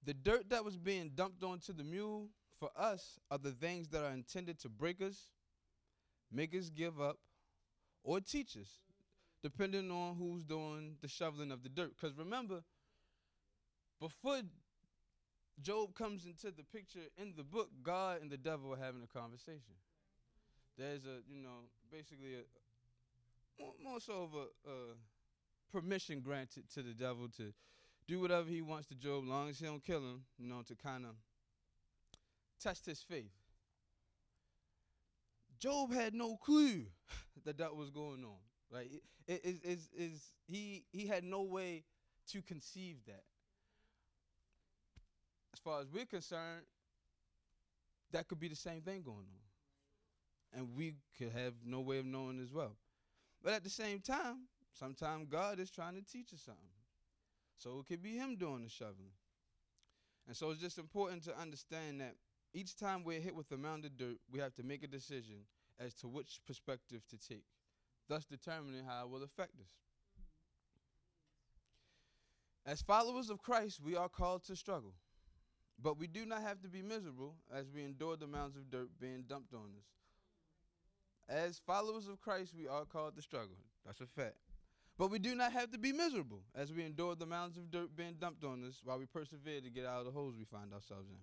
The 0.04 0.14
dirt 0.14 0.50
that 0.50 0.64
was 0.64 0.76
being 0.76 1.12
dumped 1.14 1.42
onto 1.42 1.72
the 1.72 1.84
mule 1.84 2.28
for 2.60 2.68
us 2.76 3.18
are 3.30 3.38
the 3.38 3.52
things 3.52 3.88
that 3.88 4.04
are 4.04 4.12
intended 4.12 4.58
to 4.60 4.68
break 4.68 5.00
us, 5.00 5.28
make 6.30 6.54
us 6.54 6.68
give 6.68 7.00
up, 7.00 7.18
or 8.02 8.20
teach 8.20 8.56
us, 8.58 8.68
depending 9.42 9.90
on 9.90 10.16
who's 10.16 10.44
doing 10.44 10.96
the 11.00 11.08
shoveling 11.08 11.50
of 11.50 11.62
the 11.62 11.70
dirt. 11.70 11.92
Because 11.98 12.16
remember, 12.18 12.62
before 14.04 14.40
Job 15.62 15.94
comes 15.94 16.26
into 16.26 16.54
the 16.54 16.62
picture 16.62 17.06
in 17.16 17.32
the 17.36 17.42
book, 17.42 17.70
God 17.82 18.20
and 18.20 18.30
the 18.30 18.36
devil 18.36 18.74
are 18.74 18.76
having 18.76 19.02
a 19.02 19.18
conversation. 19.18 19.76
There's 20.76 21.04
a, 21.06 21.20
you 21.26 21.40
know, 21.40 21.70
basically 21.90 22.34
a 22.34 23.62
more, 23.82 24.00
so 24.00 24.24
of 24.24 24.34
a, 24.34 24.70
a 24.70 24.74
permission 25.72 26.20
granted 26.20 26.64
to 26.74 26.82
the 26.82 26.92
devil 26.92 27.28
to 27.36 27.54
do 28.06 28.20
whatever 28.20 28.48
he 28.48 28.60
wants 28.60 28.88
to 28.88 28.94
Job, 28.94 29.24
long 29.24 29.48
as 29.48 29.58
he 29.58 29.64
don't 29.64 29.82
kill 29.82 30.00
him, 30.00 30.24
you 30.38 30.48
know, 30.48 30.62
to 30.66 30.74
kind 30.74 31.06
of 31.06 31.12
test 32.60 32.84
his 32.84 33.00
faith. 33.00 33.32
Job 35.58 35.94
had 35.94 36.12
no 36.12 36.36
clue 36.36 36.82
that 37.46 37.56
that 37.56 37.74
was 37.74 37.88
going 37.88 38.24
on. 38.24 38.36
Right? 38.70 38.90
It, 38.92 39.32
it, 39.32 39.40
it, 39.44 39.60
is, 39.64 39.88
is, 39.96 40.30
he, 40.46 40.84
he 40.92 41.06
had 41.06 41.24
no 41.24 41.42
way 41.42 41.84
to 42.32 42.42
conceive 42.42 42.96
that. 43.06 43.22
As 45.54 45.60
far 45.60 45.80
as 45.80 45.86
we're 45.88 46.04
concerned, 46.04 46.64
that 48.10 48.26
could 48.26 48.40
be 48.40 48.48
the 48.48 48.56
same 48.56 48.80
thing 48.80 49.02
going 49.02 49.18
on. 49.18 50.58
And 50.58 50.74
we 50.76 50.96
could 51.16 51.30
have 51.30 51.54
no 51.64 51.80
way 51.80 51.98
of 51.98 52.06
knowing 52.06 52.40
as 52.42 52.52
well. 52.52 52.72
But 53.40 53.52
at 53.52 53.62
the 53.62 53.70
same 53.70 54.00
time, 54.00 54.48
sometimes 54.72 55.28
God 55.30 55.60
is 55.60 55.70
trying 55.70 55.94
to 55.94 56.02
teach 56.02 56.34
us 56.34 56.42
something. 56.44 56.64
So 57.56 57.78
it 57.78 57.86
could 57.86 58.02
be 58.02 58.16
Him 58.16 58.34
doing 58.34 58.64
the 58.64 58.68
shoveling. 58.68 59.14
And 60.26 60.36
so 60.36 60.50
it's 60.50 60.60
just 60.60 60.78
important 60.78 61.22
to 61.24 61.40
understand 61.40 62.00
that 62.00 62.16
each 62.52 62.74
time 62.74 63.04
we're 63.04 63.20
hit 63.20 63.36
with 63.36 63.52
a 63.52 63.56
mound 63.56 63.84
of 63.84 63.96
dirt, 63.96 64.16
we 64.32 64.40
have 64.40 64.54
to 64.54 64.64
make 64.64 64.82
a 64.82 64.88
decision 64.88 65.46
as 65.78 65.94
to 65.94 66.08
which 66.08 66.40
perspective 66.48 67.02
to 67.10 67.16
take, 67.16 67.44
thus 68.08 68.24
determining 68.24 68.84
how 68.84 69.04
it 69.04 69.10
will 69.10 69.22
affect 69.22 69.60
us. 69.60 69.78
As 72.66 72.82
followers 72.82 73.30
of 73.30 73.40
Christ, 73.40 73.80
we 73.80 73.94
are 73.94 74.08
called 74.08 74.42
to 74.46 74.56
struggle. 74.56 74.94
But 75.82 75.98
we 75.98 76.06
do 76.06 76.24
not 76.24 76.42
have 76.42 76.60
to 76.62 76.68
be 76.68 76.82
miserable 76.82 77.34
as 77.52 77.66
we 77.74 77.84
endure 77.84 78.16
the 78.16 78.26
mounds 78.26 78.56
of 78.56 78.70
dirt 78.70 78.88
being 79.00 79.24
dumped 79.28 79.52
on 79.52 79.70
us. 79.78 79.84
As 81.28 81.60
followers 81.66 82.08
of 82.08 82.20
Christ, 82.20 82.52
we 82.56 82.68
are 82.68 82.84
called 82.84 83.16
to 83.16 83.22
struggle. 83.22 83.56
That's 83.84 84.00
a 84.00 84.06
fact. 84.06 84.36
But 84.96 85.10
we 85.10 85.18
do 85.18 85.34
not 85.34 85.52
have 85.52 85.72
to 85.72 85.78
be 85.78 85.92
miserable 85.92 86.42
as 86.54 86.72
we 86.72 86.84
endure 86.84 87.16
the 87.16 87.26
mounds 87.26 87.56
of 87.56 87.70
dirt 87.70 87.96
being 87.96 88.14
dumped 88.20 88.44
on 88.44 88.64
us 88.64 88.80
while 88.84 88.98
we 88.98 89.06
persevere 89.06 89.60
to 89.60 89.70
get 89.70 89.84
out 89.84 90.00
of 90.00 90.04
the 90.04 90.12
holes 90.12 90.36
we 90.38 90.44
find 90.44 90.72
ourselves 90.72 91.10
in. 91.10 91.18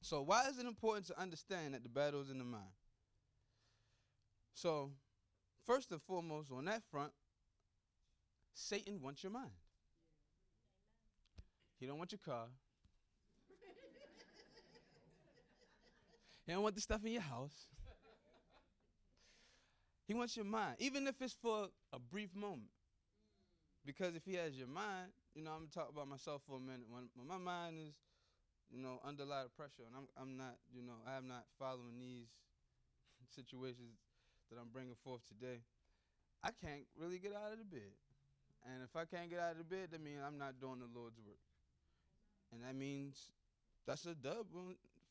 So, 0.00 0.22
why 0.22 0.48
is 0.48 0.58
it 0.58 0.66
important 0.66 1.06
to 1.06 1.20
understand 1.20 1.74
that 1.74 1.82
the 1.82 1.88
battle 1.88 2.22
is 2.22 2.30
in 2.30 2.38
the 2.38 2.44
mind? 2.44 2.64
So, 4.54 4.90
first 5.66 5.90
and 5.92 6.00
foremost, 6.02 6.50
on 6.52 6.64
that 6.66 6.82
front, 6.90 7.12
Satan 8.54 9.00
wants 9.02 9.22
your 9.22 9.32
mind. 9.32 9.50
He 11.78 11.86
don't 11.86 11.98
want 11.98 12.12
your 12.12 12.20
car. 12.24 12.46
He 16.46 16.52
don't 16.52 16.62
want 16.62 16.74
the 16.74 16.80
stuff 16.80 17.04
in 17.04 17.12
your 17.12 17.22
house. 17.22 17.68
He 20.06 20.12
wants 20.12 20.36
your 20.36 20.44
mind, 20.44 20.76
even 20.80 21.06
if 21.06 21.20
it's 21.22 21.36
for 21.40 21.68
a 21.92 21.98
brief 21.98 22.34
moment. 22.34 22.70
Because 23.86 24.14
if 24.14 24.24
he 24.24 24.34
has 24.34 24.54
your 24.54 24.68
mind, 24.68 25.12
you 25.34 25.42
know, 25.42 25.50
I'm 25.50 25.60
gonna 25.60 25.70
talk 25.74 25.88
about 25.90 26.08
myself 26.08 26.42
for 26.46 26.56
a 26.56 26.60
minute. 26.60 26.86
When, 26.90 27.08
when 27.14 27.26
my 27.26 27.38
mind 27.38 27.76
is 27.88 27.94
you 28.74 28.82
know, 28.82 28.98
under 29.04 29.22
a 29.22 29.26
lot 29.26 29.46
of 29.46 29.54
pressure, 29.56 29.86
and 29.86 29.94
I'm 29.94 30.08
I'm 30.18 30.36
not, 30.36 30.58
you 30.74 30.82
know, 30.82 30.98
I 31.06 31.16
am 31.16 31.28
not 31.28 31.44
following 31.58 31.98
these 31.98 32.26
situations 33.36 34.02
that 34.50 34.58
I'm 34.58 34.68
bringing 34.72 34.98
forth 35.04 35.22
today. 35.28 35.62
I 36.42 36.50
can't 36.50 36.84
really 36.98 37.18
get 37.18 37.32
out 37.32 37.52
of 37.52 37.58
the 37.58 37.64
bed, 37.64 37.94
and 38.66 38.82
if 38.82 38.96
I 38.96 39.04
can't 39.04 39.30
get 39.30 39.38
out 39.38 39.52
of 39.52 39.58
the 39.58 39.68
bed, 39.68 39.88
that 39.92 40.02
means 40.02 40.20
I'm 40.26 40.38
not 40.38 40.60
doing 40.60 40.82
the 40.82 40.90
Lord's 40.90 41.18
work, 41.22 41.40
and 42.52 42.62
that 42.64 42.74
means 42.74 43.30
that's 43.86 44.04
a 44.06 44.14
dub 44.14 44.50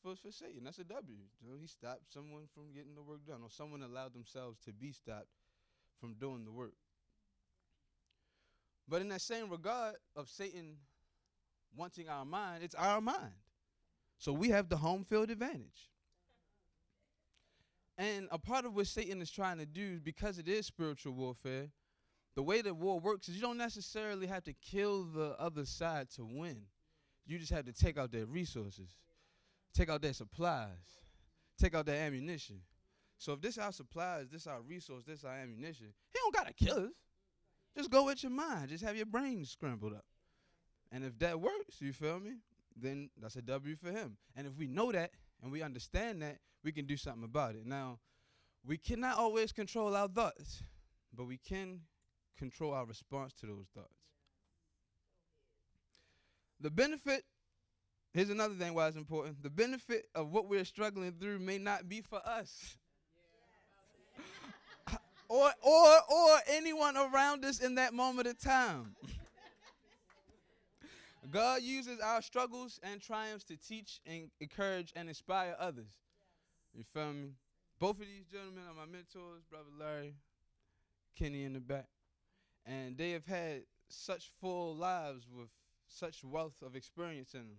for 0.04 0.14
for 0.16 0.30
Satan. 0.30 0.64
That's 0.64 0.78
a 0.78 0.84
W. 0.84 1.16
You 1.42 1.50
know, 1.50 1.56
he 1.58 1.66
stopped 1.66 2.12
someone 2.12 2.42
from 2.54 2.72
getting 2.74 2.94
the 2.94 3.02
work 3.02 3.26
done, 3.26 3.40
or 3.42 3.50
someone 3.50 3.82
allowed 3.82 4.12
themselves 4.12 4.58
to 4.66 4.72
be 4.72 4.92
stopped 4.92 5.28
from 6.00 6.14
doing 6.14 6.44
the 6.44 6.52
work. 6.52 6.74
But 8.86 9.00
in 9.00 9.08
that 9.08 9.22
same 9.22 9.48
regard 9.48 9.94
of 10.14 10.28
Satan 10.28 10.76
wanting 11.74 12.08
our 12.08 12.24
mind, 12.24 12.62
it's 12.62 12.74
our 12.74 13.00
mind. 13.00 13.32
So 14.18 14.32
we 14.32 14.50
have 14.50 14.68
the 14.68 14.76
home 14.76 15.04
field 15.04 15.30
advantage. 15.30 15.90
And 17.96 18.28
a 18.30 18.38
part 18.38 18.66
of 18.66 18.74
what 18.74 18.86
Satan 18.88 19.22
is 19.22 19.30
trying 19.30 19.58
to 19.58 19.66
do, 19.66 20.00
because 20.00 20.38
it 20.38 20.48
is 20.48 20.66
spiritual 20.66 21.14
warfare, 21.14 21.68
the 22.34 22.42
way 22.42 22.60
that 22.60 22.74
war 22.74 22.98
works 22.98 23.28
is 23.28 23.36
you 23.36 23.40
don't 23.40 23.56
necessarily 23.56 24.26
have 24.26 24.42
to 24.44 24.52
kill 24.52 25.04
the 25.04 25.36
other 25.38 25.64
side 25.64 26.10
to 26.16 26.24
win. 26.24 26.62
You 27.26 27.38
just 27.38 27.52
have 27.52 27.64
to 27.66 27.72
take 27.72 27.96
out 27.96 28.10
their 28.10 28.26
resources, 28.26 28.90
take 29.74 29.90
out 29.90 30.02
their 30.02 30.12
supplies, 30.12 30.68
take 31.58 31.74
out 31.74 31.86
their 31.86 32.06
ammunition. 32.06 32.60
So 33.18 33.32
if 33.32 33.40
this 33.40 33.58
our 33.58 33.72
supplies, 33.72 34.28
this 34.30 34.46
our 34.46 34.60
resource, 34.62 35.04
this 35.06 35.24
our 35.24 35.34
ammunition, 35.34 35.92
he 36.12 36.18
don't 36.18 36.34
gotta 36.34 36.52
kill 36.52 36.78
us. 36.86 36.92
Just 37.76 37.90
go 37.90 38.04
with 38.04 38.22
your 38.22 38.30
mind. 38.30 38.68
Just 38.68 38.84
have 38.84 38.96
your 38.96 39.06
brain 39.06 39.44
scrambled 39.44 39.94
up. 39.94 40.04
And 40.92 41.04
if 41.04 41.18
that 41.18 41.40
works, 41.40 41.80
you 41.80 41.92
feel 41.92 42.20
me? 42.20 42.36
Then 42.76 43.10
that's 43.20 43.36
a 43.36 43.42
W 43.42 43.76
for 43.76 43.90
him. 43.90 44.16
And 44.36 44.46
if 44.46 44.56
we 44.56 44.66
know 44.66 44.92
that 44.92 45.10
and 45.42 45.50
we 45.50 45.62
understand 45.62 46.22
that, 46.22 46.38
we 46.62 46.72
can 46.72 46.86
do 46.86 46.96
something 46.96 47.24
about 47.24 47.56
it. 47.56 47.66
Now, 47.66 47.98
we 48.66 48.78
cannot 48.78 49.18
always 49.18 49.52
control 49.52 49.94
our 49.94 50.08
thoughts, 50.08 50.62
but 51.12 51.26
we 51.26 51.36
can 51.36 51.80
control 52.38 52.72
our 52.72 52.86
response 52.86 53.34
to 53.40 53.46
those 53.46 53.66
thoughts. 53.74 53.94
The 56.60 56.70
benefit, 56.70 57.24
here's 58.14 58.30
another 58.30 58.54
thing 58.54 58.72
why 58.72 58.88
it's 58.88 58.96
important. 58.96 59.42
The 59.42 59.50
benefit 59.50 60.06
of 60.14 60.30
what 60.30 60.48
we're 60.48 60.64
struggling 60.64 61.12
through 61.12 61.40
may 61.40 61.58
not 61.58 61.88
be 61.88 62.00
for 62.00 62.20
us. 62.24 62.78
or 65.28 65.50
or 65.62 65.88
or 66.10 66.38
anyone 66.48 66.96
around 66.96 67.44
us 67.44 67.60
in 67.60 67.74
that 67.74 67.92
moment 67.92 68.28
of 68.28 68.38
time. 68.38 68.94
God 71.30 71.62
uses 71.62 72.00
our 72.00 72.22
struggles 72.22 72.78
and 72.82 73.00
triumphs 73.00 73.44
to 73.44 73.56
teach 73.56 74.00
and 74.06 74.30
encourage 74.40 74.92
and 74.94 75.08
inspire 75.08 75.56
others. 75.58 75.88
You 76.74 76.84
feel 76.92 77.12
me? 77.12 77.30
Both 77.80 78.00
of 78.00 78.06
these 78.06 78.26
gentlemen 78.30 78.64
are 78.68 78.74
my 78.74 78.86
mentors, 78.90 79.42
Brother 79.50 79.70
Larry, 79.78 80.14
Kenny 81.18 81.44
in 81.44 81.54
the 81.54 81.60
back. 81.60 81.88
And 82.66 82.96
they 82.96 83.10
have 83.10 83.26
had 83.26 83.62
such 83.88 84.30
full 84.40 84.76
lives 84.76 85.26
with 85.30 85.48
such 85.88 86.24
wealth 86.24 86.62
of 86.62 86.76
experience 86.76 87.34
in 87.34 87.40
them. 87.40 87.58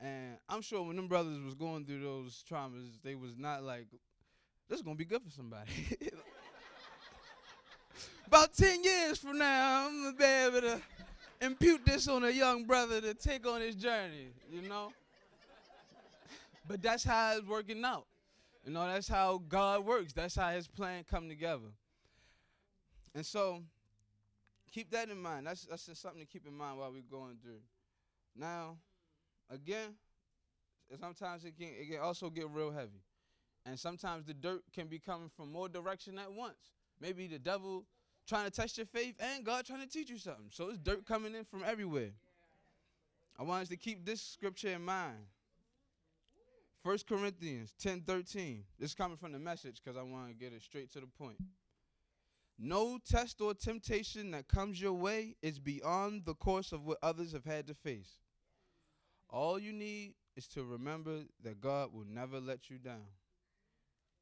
And 0.00 0.36
I'm 0.48 0.62
sure 0.62 0.82
when 0.82 0.96
them 0.96 1.08
brothers 1.08 1.40
was 1.40 1.54
going 1.54 1.84
through 1.84 2.02
those 2.02 2.44
traumas, 2.50 3.00
they 3.02 3.14
was 3.14 3.36
not 3.36 3.62
like, 3.62 3.86
this 4.68 4.78
is 4.78 4.82
gonna 4.82 4.96
be 4.96 5.04
good 5.04 5.22
for 5.22 5.30
somebody. 5.30 5.70
About 8.26 8.52
10 8.54 8.82
years 8.82 9.18
from 9.18 9.38
now, 9.38 9.86
I'm 9.86 10.02
gonna 10.02 10.16
be 10.16 10.24
able 10.24 10.60
to 10.62 10.82
impute 11.40 11.84
this 11.86 12.08
on 12.08 12.24
a 12.24 12.30
young 12.30 12.64
brother 12.64 13.00
to 13.00 13.14
take 13.14 13.46
on 13.46 13.60
his 13.60 13.76
journey, 13.76 14.28
you 14.50 14.62
know? 14.68 14.92
but 16.66 16.82
that's 16.82 17.04
how 17.04 17.36
it's 17.36 17.46
working 17.46 17.84
out. 17.84 18.06
You 18.64 18.72
know, 18.72 18.86
that's 18.86 19.08
how 19.08 19.42
God 19.48 19.84
works. 19.84 20.12
That's 20.12 20.34
how 20.34 20.50
his 20.50 20.66
plan 20.66 21.04
come 21.08 21.28
together. 21.28 21.70
And 23.14 23.24
so 23.24 23.62
keep 24.72 24.90
that 24.90 25.10
in 25.10 25.20
mind. 25.20 25.46
That's 25.46 25.66
that's 25.66 25.86
just 25.86 26.00
something 26.00 26.20
to 26.20 26.26
keep 26.26 26.46
in 26.46 26.54
mind 26.56 26.78
while 26.78 26.90
we're 26.90 27.02
going 27.02 27.36
through. 27.42 27.60
Now, 28.34 28.78
again, 29.50 29.94
sometimes 31.00 31.44
it 31.44 31.56
can 31.58 31.68
it 31.68 31.90
can 31.90 32.00
also 32.00 32.30
get 32.30 32.48
real 32.50 32.70
heavy. 32.70 33.02
And 33.66 33.78
sometimes 33.78 34.26
the 34.26 34.34
dirt 34.34 34.62
can 34.74 34.88
be 34.88 34.98
coming 34.98 35.30
from 35.34 35.50
more 35.50 35.68
direction 35.68 36.18
at 36.18 36.30
once. 36.30 36.72
Maybe 37.00 37.26
the 37.26 37.38
devil 37.38 37.86
trying 38.26 38.44
to 38.44 38.50
test 38.50 38.76
your 38.76 38.86
faith 38.86 39.14
and 39.20 39.44
God 39.44 39.64
trying 39.64 39.80
to 39.80 39.88
teach 39.88 40.10
you 40.10 40.18
something. 40.18 40.46
So 40.50 40.68
it's 40.68 40.78
dirt 40.78 41.06
coming 41.06 41.34
in 41.34 41.44
from 41.44 41.62
everywhere. 41.64 42.10
I 43.38 43.42
want 43.42 43.62
us 43.62 43.68
to 43.68 43.76
keep 43.76 44.04
this 44.04 44.20
scripture 44.20 44.68
in 44.68 44.84
mind. 44.84 45.26
1 46.82 46.98
Corinthians 47.08 47.72
10 47.78 48.02
13. 48.02 48.64
This 48.78 48.90
is 48.90 48.94
coming 48.94 49.16
from 49.16 49.32
the 49.32 49.38
message 49.38 49.80
because 49.82 49.98
I 49.98 50.02
want 50.02 50.28
to 50.28 50.34
get 50.34 50.52
it 50.52 50.62
straight 50.62 50.92
to 50.92 51.00
the 51.00 51.06
point. 51.06 51.38
No 52.58 52.98
test 52.98 53.40
or 53.40 53.54
temptation 53.54 54.30
that 54.32 54.46
comes 54.46 54.80
your 54.80 54.92
way 54.92 55.36
is 55.42 55.58
beyond 55.58 56.24
the 56.24 56.34
course 56.34 56.72
of 56.72 56.84
what 56.84 56.98
others 57.02 57.32
have 57.32 57.44
had 57.44 57.66
to 57.66 57.74
face. 57.74 58.18
All 59.28 59.58
you 59.58 59.72
need 59.72 60.14
is 60.36 60.46
to 60.48 60.64
remember 60.64 61.20
that 61.42 61.60
God 61.60 61.92
will 61.92 62.06
never 62.06 62.40
let 62.40 62.70
you 62.70 62.78
down. 62.78 63.06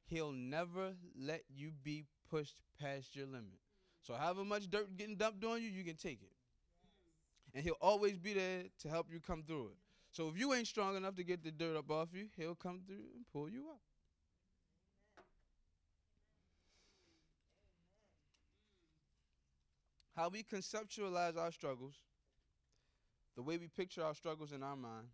He'll 0.06 0.32
never 0.32 0.92
let 1.18 1.42
you 1.54 1.72
be 1.82 2.04
pushed 2.30 2.56
past 2.80 3.14
your 3.14 3.26
limit. 3.26 3.58
So 4.02 4.14
however 4.14 4.44
much 4.44 4.68
dirt 4.68 4.96
getting 4.96 5.16
dumped 5.16 5.44
on 5.44 5.62
you, 5.62 5.68
you 5.68 5.84
can 5.84 5.96
take 5.96 6.20
it. 6.22 6.32
And 7.54 7.62
he'll 7.64 7.76
always 7.80 8.18
be 8.18 8.32
there 8.32 8.64
to 8.80 8.88
help 8.88 9.06
you 9.12 9.20
come 9.20 9.42
through 9.46 9.68
it. 9.68 9.76
So 10.10 10.28
if 10.28 10.38
you 10.38 10.52
ain't 10.52 10.66
strong 10.66 10.96
enough 10.96 11.14
to 11.16 11.24
get 11.24 11.42
the 11.42 11.50
dirt 11.50 11.76
up 11.76 11.90
off 11.90 12.08
you, 12.12 12.28
he'll 12.36 12.54
come 12.54 12.82
through 12.86 13.04
and 13.14 13.24
pull 13.32 13.48
you 13.48 13.68
up. 13.70 13.80
How 20.14 20.28
we 20.28 20.42
conceptualize 20.42 21.38
our 21.38 21.50
struggles, 21.50 21.94
the 23.36 23.42
way 23.42 23.56
we 23.56 23.68
picture 23.68 24.04
our 24.04 24.14
struggles 24.14 24.52
in 24.52 24.62
our 24.62 24.76
mind, 24.76 25.06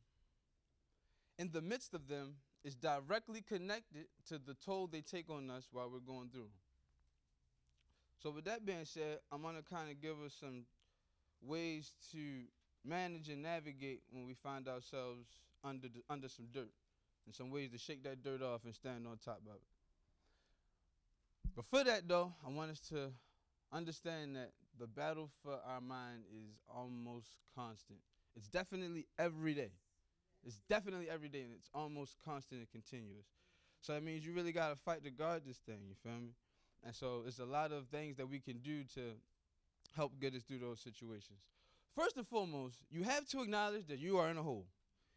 in 1.39 1.51
the 1.53 1.61
midst 1.61 1.95
of 1.95 2.09
them 2.09 2.35
is 2.65 2.75
directly 2.75 3.41
connected 3.41 4.07
to 4.29 4.39
the 4.39 4.55
toll 4.65 4.87
they 4.87 5.01
take 5.01 5.31
on 5.31 5.51
us 5.51 5.69
while 5.73 5.89
we're 5.91 6.01
going 6.01 6.29
through. 6.29 6.51
So, 8.23 8.31
with 8.31 8.45
that 8.47 8.67
being 8.67 8.85
said, 8.85 9.21
I'm 9.31 9.43
going 9.43 9.55
to 9.57 9.63
kind 9.63 9.91
of 9.91 10.01
give 10.01 10.21
us 10.25 10.35
some 10.41 10.65
ways 11.41 11.93
to 12.13 12.19
manage 12.85 13.29
and 13.29 13.43
navigate 13.43 14.03
when 14.11 14.27
we 14.27 14.35
find 14.35 14.67
ourselves 14.67 15.27
under 15.63 15.87
the, 15.89 16.03
under 16.11 16.29
some 16.29 16.47
dirt, 16.53 16.71
and 17.27 17.35
some 17.35 17.51
ways 17.51 17.71
to 17.71 17.79
shake 17.79 18.03
that 18.05 18.25
dirt 18.25 18.43
off 18.43 18.65
and 18.65 18.75
stand 18.75 19.07
on 19.07 19.19
top 19.25 19.41
of 19.47 19.55
it. 19.55 19.63
But 21.55 21.65
for 21.67 21.85
that, 21.85 22.09
though, 22.09 22.33
I 22.47 22.51
want 22.51 22.73
us 22.73 22.81
to 22.91 23.11
understand 23.73 24.37
that 24.37 24.51
the 24.79 24.87
battle 24.87 25.31
for 25.43 25.59
our 25.67 25.81
mind 25.81 26.25
is 26.33 26.57
almost 26.75 27.29
constant. 27.55 27.99
It's 28.37 28.49
definitely 28.49 29.07
every 29.19 29.55
day. 29.55 29.73
It's 30.45 30.61
definitely 30.69 31.11
every 31.11 31.29
day, 31.29 31.43
and 31.43 31.53
it's 31.53 31.69
almost 31.75 32.17
constant 32.25 32.61
and 32.61 32.71
continuous. 32.71 33.27
So 33.81 33.93
that 33.93 34.03
means 34.03 34.25
you 34.25 34.33
really 34.33 34.53
got 34.53 34.71
to 34.71 34.77
fight 34.77 35.05
to 35.05 35.11
guard 35.11 35.43
this 35.47 35.59
thing, 35.59 35.81
you 35.89 35.95
feel 36.03 36.21
me? 36.21 36.33
And 36.85 36.95
so 36.95 37.23
it's 37.27 37.39
a 37.39 37.45
lot 37.45 37.73
of 37.73 37.89
things 37.89 38.17
that 38.17 38.29
we 38.29 38.39
can 38.39 38.59
do 38.59 38.85
to 38.95 39.01
help 39.97 40.13
get 40.21 40.35
us 40.35 40.43
through 40.43 40.59
those 40.59 40.81
situations. 40.81 41.41
First 41.97 42.17
and 42.17 42.27
foremost, 42.27 42.77
you 42.91 43.03
have 43.03 43.27
to 43.29 43.43
acknowledge 43.43 43.87
that 43.89 43.99
you 43.99 44.19
are 44.19 44.31
in 44.31 44.37
a 44.37 44.43
hole. 44.43 44.67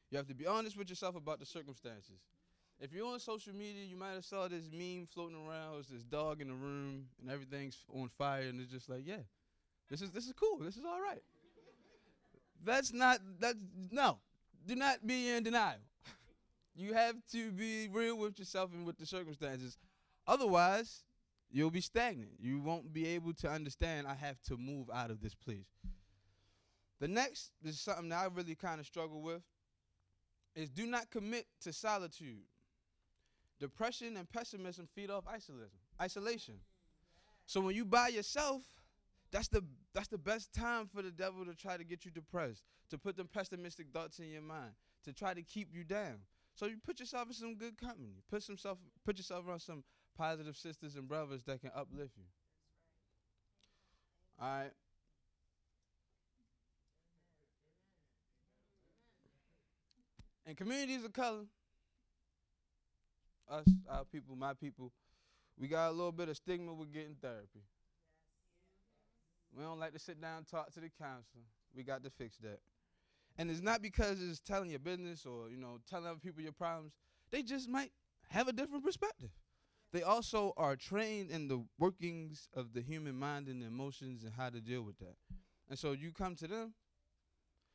You 0.10 0.18
have 0.18 0.28
to 0.28 0.34
be 0.34 0.48
honest 0.48 0.78
with 0.78 0.90
yourself 0.90 1.16
about 1.16 1.40
the 1.40 1.46
circumstances. 1.46 2.20
If 2.80 2.94
you're 2.94 3.06
on 3.06 3.20
social 3.20 3.54
media, 3.54 3.84
you 3.86 3.96
might 3.96 4.14
have 4.14 4.26
saw 4.26 4.48
this 4.48 4.70
meme 4.72 5.08
floating 5.14 5.38
around. 5.38 5.80
It's 5.80 5.90
this 5.90 6.04
dog 6.04 6.42
in 6.42 6.48
the 6.48 6.56
room 6.56 7.06
and 7.22 7.30
everything's 7.30 7.78
on 7.94 8.10
fire, 8.18 8.42
and 8.42 8.60
it's 8.60 8.72
just 8.72 8.90
like, 8.90 9.06
yeah, 9.06 9.22
this 9.92 10.02
is 10.02 10.10
this 10.12 10.26
is 10.26 10.34
cool. 10.34 10.58
This 10.60 10.78
is 10.78 10.86
all 10.86 11.02
right. 11.02 11.22
That's 12.64 12.94
not 12.94 13.20
that. 13.42 13.56
No, 13.92 14.20
do 14.66 14.76
not 14.76 15.06
be 15.06 15.30
in 15.30 15.44
denial. 15.44 15.80
you 16.76 16.94
have 16.94 17.16
to 17.34 17.52
be 17.52 17.90
real 17.90 18.18
with 18.18 18.40
yourself 18.40 18.72
and 18.74 18.86
with 18.86 18.98
the 18.98 19.06
circumstances. 19.06 19.78
Otherwise, 20.26 21.04
you'll 21.52 21.72
be 21.72 21.82
stagnant. 21.82 22.32
You 22.40 22.62
won't 22.62 22.94
be 22.94 23.06
able 23.08 23.34
to 23.34 23.50
understand, 23.50 24.08
I 24.08 24.14
have 24.14 24.42
to 24.44 24.56
move 24.56 24.90
out 24.94 25.12
of 25.12 25.22
this 25.22 25.36
place. 25.36 25.68
The 27.02 27.08
next 27.10 27.52
is 27.66 27.80
something 27.82 28.10
that 28.10 28.20
I 28.20 28.28
really 28.34 28.56
kind 28.56 28.80
of 28.80 28.86
struggle 28.86 29.22
with 29.22 29.42
is 30.56 30.70
do 30.70 30.86
not 30.86 31.10
commit 31.10 31.48
to 31.64 31.74
solitude. 31.74 32.44
Depression 33.60 34.16
and 34.18 34.30
pessimism 34.30 34.88
feed 34.96 35.10
off 35.10 35.26
isolation. 35.28 35.80
Isolation. 36.02 36.56
So 37.46 37.60
when 37.60 37.76
you 37.76 37.86
by 37.86 38.10
yourself, 38.10 38.62
that's 39.32 39.48
the 39.48 39.64
that's 39.94 40.08
the 40.08 40.18
best 40.18 40.54
time 40.54 40.88
for 40.94 41.02
the 41.02 41.12
devil 41.12 41.46
to 41.46 41.56
try 41.56 41.78
to 41.78 41.84
get 41.84 42.06
you 42.06 42.12
depressed, 42.12 42.64
to 42.90 42.98
put 42.98 43.16
them 43.16 43.30
pessimistic 43.32 43.88
thoughts 43.94 44.20
in 44.20 44.30
your 44.30 44.42
mind, 44.42 44.72
to 45.06 45.14
try 45.14 45.34
to 45.34 45.42
keep 45.42 45.70
you 45.74 45.84
down. 45.84 46.20
So 46.56 46.66
you 46.66 46.76
put 46.84 47.00
yourself 47.00 47.28
in 47.28 47.34
some 47.34 47.56
good 47.56 47.78
company. 47.78 48.10
Put 48.30 48.44
some 48.44 48.58
self, 48.58 48.78
put 49.06 49.18
yourself 49.18 49.48
around 49.48 49.62
some 49.62 49.84
positive 50.18 50.58
sisters 50.58 50.96
and 50.96 51.08
brothers 51.08 51.44
that 51.46 51.62
can 51.62 51.72
uplift 51.76 52.18
you. 52.18 52.24
All 54.40 54.48
right. 54.48 54.72
And 60.46 60.58
communities 60.58 61.06
of 61.06 61.14
color, 61.14 61.46
us, 63.50 63.66
our 63.90 64.04
people, 64.04 64.36
my 64.36 64.54
people, 64.54 64.92
we 65.58 65.68
got 65.68 65.90
a 65.90 65.92
little 65.92 66.12
bit 66.12 66.28
of 66.28 66.36
stigma 66.36 66.74
with 66.74 66.92
getting 66.92 67.16
therapy. 67.22 67.62
We 69.56 69.64
don't 69.64 69.80
like 69.80 69.94
to 69.94 70.00
sit 70.00 70.22
down 70.22 70.38
and 70.38 70.48
talk 70.48 70.72
to 70.74 70.80
the 70.80 70.90
counselor. 70.90 71.44
We 71.76 71.84
got 71.84 72.04
to 72.04 72.10
fix 72.10 72.38
that. 72.38 72.60
And 73.38 73.50
it's 73.50 73.62
not 73.62 73.82
because 73.82 74.22
it's 74.22 74.40
telling 74.40 74.70
your 74.70 74.80
business 74.80 75.26
or, 75.26 75.50
you 75.50 75.58
know, 75.58 75.80
telling 75.90 76.08
other 76.08 76.20
people 76.20 76.42
your 76.42 76.52
problems. 76.52 76.94
They 77.32 77.44
just 77.44 77.70
might 77.70 77.92
have 78.30 78.48
a 78.48 78.54
different 78.54 78.84
perspective. 78.84 79.30
They 79.94 80.04
also 80.04 80.54
are 80.56 80.76
trained 80.76 81.32
in 81.32 81.48
the 81.48 81.64
workings 81.78 82.48
of 82.54 82.74
the 82.74 82.82
human 82.82 83.16
mind 83.16 83.48
and 83.48 83.62
the 83.62 83.68
emotions 83.68 84.24
and 84.24 84.32
how 84.34 84.50
to 84.50 84.62
deal 84.62 84.82
with 84.84 84.98
that. 85.00 85.16
And 85.70 85.78
so 85.78 85.92
you 85.92 86.12
come 86.12 86.36
to 86.36 86.48
them, 86.48 86.74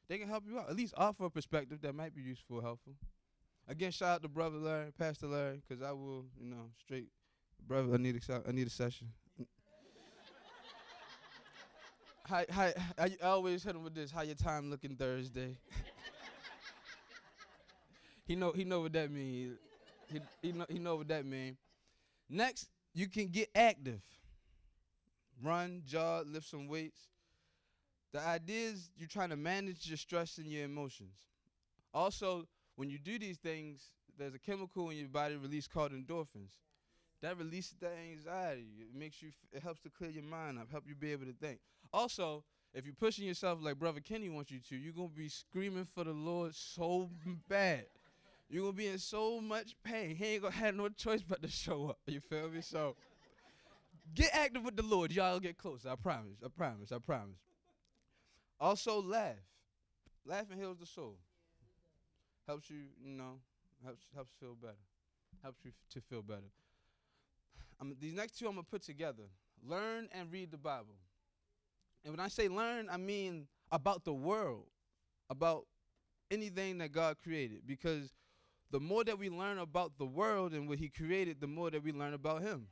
they 0.09 0.19
can 0.19 0.29
help 0.29 0.45
you 0.47 0.59
out. 0.59 0.71
At 0.71 0.77
least 0.77 0.95
offer 0.97 1.27
a 1.27 1.31
perspective 1.31 1.81
that 1.83 1.95
might 1.95 2.15
be 2.15 2.23
useful, 2.23 2.61
helpful. 2.61 2.95
Again, 3.69 3.91
shout 3.91 4.17
out 4.17 4.23
to 4.23 4.29
Brother 4.29 4.59
Larry, 4.59 4.93
Pastor 4.97 5.27
Larry, 5.27 5.61
because 5.67 5.83
I 5.83 5.93
will, 5.93 6.25
you 6.41 6.47
know, 6.47 6.71
straight, 6.79 7.09
brother, 7.67 7.93
I 7.95 7.97
need 7.97 8.17
a, 8.17 8.43
I 8.47 8.53
need 8.53 8.67
a 8.67 8.71
session. 8.71 9.09
Hi, 12.29 12.45
hi, 12.51 12.75
I, 12.99 13.17
I 13.23 13.27
always 13.27 13.63
hit 13.63 13.77
him 13.77 13.85
with 13.85 13.95
this. 13.95 14.11
How 14.11 14.23
your 14.23 14.35
time 14.35 14.69
looking 14.69 14.97
Thursday? 14.97 15.57
he 18.27 18.35
know 18.35 18.51
he 18.51 18.65
know 18.65 18.81
what 18.81 18.95
that 18.95 19.13
means. 19.13 19.57
He 20.13 20.21
he 20.43 20.51
know 20.51 20.67
he 20.69 20.81
know 20.81 20.97
what 20.97 21.07
that 21.07 21.25
means. 21.25 21.57
Next, 22.29 22.69
you 22.95 23.07
can 23.07 23.29
get 23.29 23.49
active. 23.55 24.01
Run, 25.41 25.83
jog, 25.87 26.27
lift 26.27 26.49
some 26.49 26.67
weights. 26.67 26.99
The 28.13 28.21
idea 28.21 28.71
is 28.71 28.91
you're 28.97 29.09
trying 29.09 29.31
to 29.31 29.37
manage 29.37 29.87
your 29.87 29.97
stress 29.97 30.39
and 30.39 30.49
your 30.49 30.65
emotions. 30.65 31.17
Also, 31.95 32.49
when 32.75 32.91
you 32.91 32.99
do 32.99 33.21
these 33.21 33.39
things, 33.39 33.93
there's 34.19 34.35
a 34.35 34.41
chemical 34.41 34.91
in 34.91 34.97
your 34.97 35.09
body 35.09 35.37
released 35.37 35.73
called 35.73 35.93
endorphins. 35.93 36.55
That 37.23 37.39
releases 37.39 37.75
that 37.81 37.95
anxiety. 38.11 38.67
It 38.81 38.99
makes 38.99 39.23
you. 39.23 39.31
It 39.53 39.63
helps 39.63 39.81
to 39.83 39.91
clear 39.91 40.11
your 40.11 40.25
mind 40.25 40.59
up, 40.59 40.73
help 40.73 40.87
you 40.89 40.97
be 40.97 41.13
able 41.13 41.27
to 41.27 41.35
think. 41.41 41.61
Also, 41.97 42.45
if 42.75 42.85
you're 42.85 42.95
pushing 42.95 43.27
yourself 43.27 43.59
like 43.63 43.79
Brother 43.79 44.01
Kenny 44.01 44.29
wants 44.29 44.51
you 44.51 44.61
to, 44.69 44.77
you're 44.77 44.93
gonna 44.93 45.09
be 45.09 45.31
screaming 45.31 45.87
for 45.87 46.05
the 46.05 46.13
Lord 46.13 46.55
so 46.55 47.09
bad. 47.49 47.87
You're 48.51 48.65
gonna 48.65 48.75
be 48.75 48.89
in 48.89 48.99
so 48.99 49.41
much 49.41 49.75
pain. 49.83 50.15
He 50.15 50.27
ain't 50.27 50.43
gonna 50.43 50.55
have 50.55 50.75
no 50.75 50.91
choice 50.91 51.23
but 51.27 51.41
to 51.41 51.49
show 51.49 51.89
up. 51.89 51.99
You 52.07 52.21
feel 52.21 52.51
me? 52.51 52.61
So 52.61 52.97
get 54.15 54.29
active 54.35 54.63
with 54.63 54.77
the 54.77 54.83
Lord. 54.83 55.11
Y'all 55.11 55.41
get 55.41 55.57
closer. 55.57 55.89
I 55.89 55.95
promise. 55.95 56.37
I 56.45 56.49
promise. 56.49 56.93
I 56.93 56.99
promise. 56.99 57.41
Also 58.61 59.01
laugh. 59.01 59.37
Laughing 60.27 60.59
heals 60.59 60.77
the 60.79 60.85
soul. 60.85 61.17
Helps 62.47 62.69
you, 62.69 62.77
you 63.03 63.17
know, 63.17 63.39
helps 63.83 64.05
helps 64.15 64.35
feel 64.39 64.55
better. 64.55 64.75
Helps 65.43 65.65
you 65.65 65.71
to 65.95 66.03
feel 66.03 66.21
better. 66.21 66.53
Um, 67.81 67.97
these 67.99 68.13
next 68.13 68.39
two 68.39 68.49
I'm 68.49 68.53
gonna 68.53 68.65
put 68.65 68.83
together. 68.83 69.31
Learn 69.67 70.11
and 70.13 70.31
read 70.31 70.51
the 70.51 70.59
Bible. 70.59 70.97
And 72.07 72.17
when 72.17 72.25
I 72.25 72.29
say 72.29 72.47
learn, 72.47 72.87
I 72.89 72.99
mean 72.99 73.49
about 73.73 74.05
the 74.05 74.15
world, 74.15 74.67
about 75.29 75.67
anything 76.31 76.79
that 76.79 76.93
God 76.93 77.17
created. 77.21 77.63
Because 77.67 78.15
the 78.71 78.79
more 78.79 79.03
that 79.03 79.19
we 79.19 79.29
learn 79.29 79.59
about 79.59 79.99
the 79.99 80.07
world 80.07 80.53
and 80.53 80.69
what 80.69 80.79
He 80.79 80.89
created, 80.89 81.41
the 81.41 81.49
more 81.49 81.69
that 81.69 81.83
we 81.83 81.91
learn 81.91 82.15
about 82.15 82.43
Him. 82.43 82.69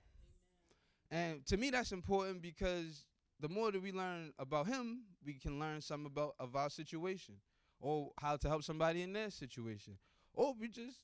And 1.11 1.45
to 1.47 1.57
me, 1.57 1.71
that's 1.71 1.91
important 1.91 2.43
because 2.43 3.07
the 3.41 3.49
more 3.49 3.73
that 3.73 3.83
we 3.83 3.91
learn 3.91 4.33
about 4.39 4.69
Him, 4.69 5.01
we 5.27 5.33
can 5.35 5.59
learn 5.59 5.81
something 5.81 6.07
about 6.07 6.37
of 6.39 6.55
our 6.55 6.71
situation, 6.71 7.35
or 7.81 8.13
how 8.21 8.37
to 8.37 8.49
help 8.49 8.63
somebody 8.63 9.03
in 9.03 9.13
their 9.13 9.31
situation, 9.31 9.99
or 10.33 10.55
we 10.59 10.69
just 10.69 10.99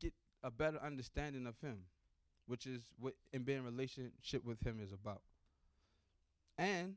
get 0.00 0.12
a 0.42 0.50
better 0.50 0.80
understanding 0.84 1.46
of 1.46 1.60
Him, 1.60 1.84
which 2.46 2.66
is 2.66 2.82
what 2.98 3.14
in 3.32 3.44
being 3.44 3.62
relationship 3.62 4.44
with 4.44 4.60
Him 4.66 4.80
is 4.82 4.92
about. 4.92 5.22
And 6.58 6.96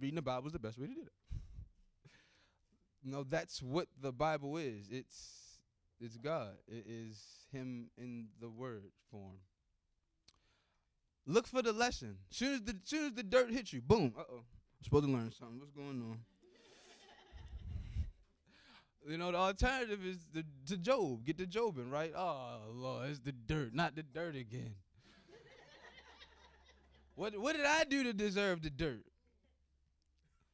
reading 0.00 0.16
the 0.16 0.22
Bible 0.22 0.46
is 0.46 0.52
the 0.52 0.58
best 0.58 0.78
way 0.78 0.86
to 0.86 0.94
do 0.94 1.02
that. 1.02 2.10
no, 3.04 3.24
that's 3.24 3.62
what 3.62 3.88
the 4.00 4.12
Bible 4.12 4.56
is. 4.56 4.88
It's 4.90 5.48
it's 6.00 6.16
God. 6.16 6.52
It 6.66 6.84
is 6.86 7.20
Him 7.52 7.90
in 7.96 8.28
the 8.40 8.48
Word 8.48 8.84
form. 9.10 9.38
Look 11.26 11.46
for 11.46 11.60
the 11.60 11.72
lesson. 11.72 12.16
Soon 12.30 12.54
as 12.54 12.62
the 12.62 12.76
soon 12.84 13.06
as 13.06 13.12
the 13.12 13.22
dirt 13.22 13.50
hits 13.50 13.72
you, 13.72 13.82
boom. 13.82 14.14
Uh 14.16 14.22
oh. 14.30 14.36
I'm 14.36 14.84
supposed 14.84 15.06
to 15.06 15.10
learn 15.10 15.32
something. 15.32 15.58
What's 15.58 15.72
going 15.72 15.88
on? 15.88 16.18
you 19.08 19.18
know, 19.18 19.32
the 19.32 19.38
alternative 19.38 20.04
is 20.06 20.18
the 20.32 20.44
to 20.66 20.76
Job. 20.76 21.24
Get 21.24 21.38
the 21.38 21.46
Job 21.46 21.78
in, 21.78 21.90
right? 21.90 22.12
Oh 22.16 22.60
Lord, 22.72 23.10
it's 23.10 23.18
the 23.18 23.32
dirt, 23.32 23.74
not 23.74 23.96
the 23.96 24.02
dirt 24.02 24.36
again. 24.36 24.74
what 27.14 27.36
what 27.38 27.56
did 27.56 27.66
I 27.66 27.84
do 27.84 28.04
to 28.04 28.12
deserve 28.12 28.62
the 28.62 28.70
dirt? 28.70 29.04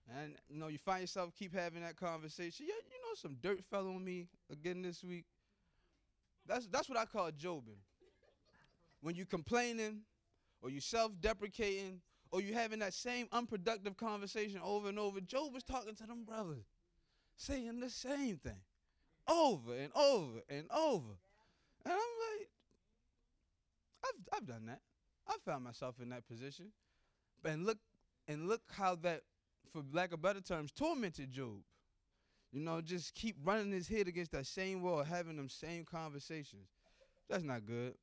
And 0.09 0.37
you 0.49 0.59
know, 0.59 0.69
you 0.69 0.79
find 0.79 1.01
yourself 1.01 1.33
keep 1.38 1.55
having 1.55 1.83
that 1.83 1.97
conversation. 1.97 2.67
Yeah, 2.69 2.75
you 2.75 3.01
know, 3.01 3.14
some 3.17 3.37
dirt 3.43 3.64
fell 3.71 3.88
on 3.88 4.05
me 4.05 4.27
again 4.51 4.83
this 4.83 5.03
week. 5.03 5.25
That's 6.47 6.67
that's 6.67 6.88
what 6.88 6.99
I 6.99 7.07
call 7.07 7.31
Jobing. 7.31 7.81
When 9.01 9.14
you 9.14 9.25
complaining, 9.25 10.01
or 10.62 10.71
you 10.71 10.81
self-deprecating, 10.81 12.01
or 12.31 12.40
you 12.40 12.55
having 12.55 12.81
that 12.81 12.95
same 12.95 13.29
unproductive 13.33 13.97
conversation 13.97 14.61
over 14.62 14.88
and 14.88 14.99
over. 14.99 15.21
Job 15.21 15.55
was 15.55 15.62
talking 15.62 15.95
to 15.95 16.07
them 16.07 16.25
brothers, 16.25 16.64
saying 17.37 17.81
the 17.81 17.90
same 17.90 18.38
thing, 18.38 18.61
over 19.29 19.75
and 19.75 19.93
over 19.95 20.40
and 20.49 20.67
over. 20.71 21.12
And 21.85 21.93
I'm 21.93 21.99
like, 22.38 22.49
I've 24.05 24.38
I've 24.38 24.47
done 24.47 24.67
that. 24.67 24.81
I 25.29 25.37
found 25.45 25.64
myself 25.64 25.97
in 26.03 26.09
that 26.11 26.27
position. 26.27 26.73
And 27.45 27.67
look 27.67 27.79
and 28.27 28.49
look 28.49 28.62
how 28.73 28.95
that, 28.97 29.23
for 29.75 29.83
lack 29.93 30.13
of 30.13 30.23
better 30.23 30.41
terms, 30.41 30.71
tormented 30.73 31.33
Job. 31.33 31.59
You 32.53 32.61
know, 32.61 32.81
just 32.81 33.15
keep 33.15 33.37
running 33.45 33.73
his 33.73 33.89
head 33.89 34.07
against 34.07 34.31
that 34.31 34.47
same 34.47 34.81
wall, 34.81 35.03
having 35.03 35.37
them 35.37 35.49
same 35.49 35.85
conversations. 35.85 36.69
That's 37.29 37.43
not 37.43 37.67
good. 37.67 37.95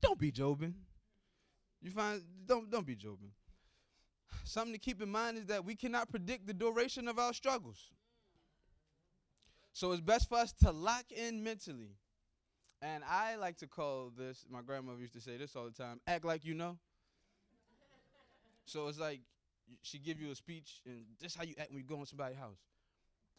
Don't 0.00 0.18
be 0.18 0.30
Jobing. 0.30 0.74
You 1.82 1.90
find 1.90 2.22
don't 2.46 2.70
don't 2.70 2.86
be 2.86 2.94
Jobing. 2.94 3.32
Something 4.44 4.74
to 4.74 4.78
keep 4.78 5.02
in 5.02 5.10
mind 5.10 5.38
is 5.38 5.46
that 5.46 5.64
we 5.64 5.74
cannot 5.74 6.10
predict 6.10 6.46
the 6.46 6.54
duration 6.54 7.08
of 7.08 7.18
our 7.18 7.32
struggles. 7.32 7.90
So 9.72 9.90
it's 9.90 10.00
best 10.00 10.28
for 10.28 10.38
us 10.38 10.52
to 10.62 10.70
lock 10.70 11.06
in 11.10 11.42
mentally. 11.42 11.96
And 12.80 13.02
I 13.04 13.36
like 13.36 13.56
to 13.58 13.66
call 13.66 14.12
this, 14.16 14.44
my 14.48 14.60
grandmother 14.62 15.00
used 15.00 15.14
to 15.14 15.20
say 15.20 15.36
this 15.36 15.56
all 15.56 15.64
the 15.64 15.72
time, 15.72 16.00
act 16.06 16.24
like 16.24 16.44
you 16.44 16.54
know. 16.54 16.78
so 18.66 18.88
it's 18.88 18.98
like 19.00 19.20
she 19.82 19.98
give 19.98 20.20
you 20.20 20.30
a 20.30 20.34
speech 20.34 20.80
and 20.86 21.04
this 21.20 21.34
how 21.34 21.44
you 21.44 21.54
act 21.58 21.70
when 21.70 21.78
you 21.78 21.84
go 21.84 22.00
in 22.00 22.06
somebody's 22.06 22.38
house. 22.38 22.58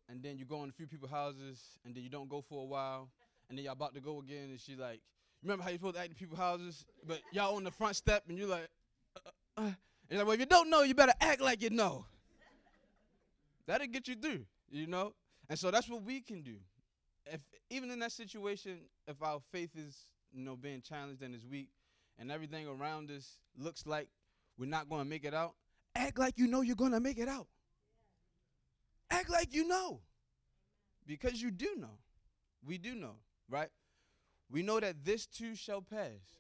And 0.08 0.22
then 0.22 0.38
you 0.38 0.46
go 0.46 0.64
in 0.64 0.70
a 0.70 0.74
few 0.74 0.88
people's 0.88 1.12
houses 1.12 1.62
and 1.84 1.96
then 1.96 2.04
you 2.04 2.10
don't 2.10 2.30
go 2.30 2.42
for 2.42 2.62
a 2.62 2.66
while. 2.66 3.10
And 3.50 3.58
then 3.58 3.66
y'all 3.66 3.74
about 3.74 3.94
to 3.96 4.02
go 4.02 4.20
again 4.20 4.50
and 4.50 4.60
she 4.60 4.76
like, 4.76 5.02
remember 5.42 5.64
how 5.64 5.70
you 5.70 5.78
supposed 5.78 5.96
to 5.96 6.02
act 6.02 6.10
in 6.10 6.16
people's 6.16 6.40
houses? 6.40 6.86
But 7.08 7.22
y'all 7.32 7.56
on 7.56 7.64
the 7.64 7.72
front 7.72 7.96
step 7.96 8.24
and 8.30 8.38
you're 8.38 8.48
like, 8.48 8.68
uh, 9.16 9.30
uh, 9.58 9.62
uh. 9.62 9.72
And 10.10 10.20
like, 10.20 10.28
well, 10.28 10.34
if 10.36 10.40
you 10.40 10.46
don't 10.46 10.70
know, 10.70 10.84
you 10.84 10.94
better 10.94 11.14
act 11.20 11.42
like 11.42 11.62
you 11.62 11.72
know. 11.72 12.06
That'll 13.66 13.88
get 13.88 14.08
you 14.08 14.16
through, 14.16 14.46
you 14.70 14.86
know? 14.86 15.14
And 15.50 15.58
so 15.58 15.72
that's 15.72 15.90
what 15.90 16.04
we 16.04 16.22
can 16.22 16.42
do. 16.42 16.56
If 17.26 17.42
even 17.72 17.90
in 17.90 18.00
that 18.00 18.12
situation, 18.12 18.82
if 19.08 19.22
our 19.24 19.40
faith 19.52 19.72
is, 19.76 19.98
you 20.32 20.44
know, 20.44 20.56
being 20.56 20.82
challenged 20.82 21.24
and 21.24 21.34
is 21.34 21.46
weak, 21.46 21.70
and 22.20 22.32
everything 22.32 22.68
around 22.68 23.10
us 23.10 23.38
looks 23.58 23.86
like 23.86 24.08
we're 24.58 24.68
not 24.68 24.88
going 24.90 25.02
to 25.02 25.10
make 25.10 25.26
it 25.26 25.34
out, 25.34 25.56
act 25.96 26.20
like 26.20 26.38
you 26.38 26.48
know 26.48 26.62
you're 26.62 26.76
going 26.76 26.92
to 26.92 27.00
make 27.00 27.18
it 27.18 27.28
out. 27.28 27.48
Act 29.10 29.30
like 29.30 29.54
you 29.54 29.68
know. 29.68 30.02
Because 31.08 31.42
you 31.42 31.52
do 31.52 31.70
know. 31.78 32.00
We 32.66 32.78
do 32.78 32.96
know, 32.96 33.18
right? 33.50 33.70
We 34.50 34.64
know 34.64 34.80
that 34.80 35.06
this 35.06 35.26
too 35.28 35.56
shall 35.56 35.82
pass. 35.82 36.40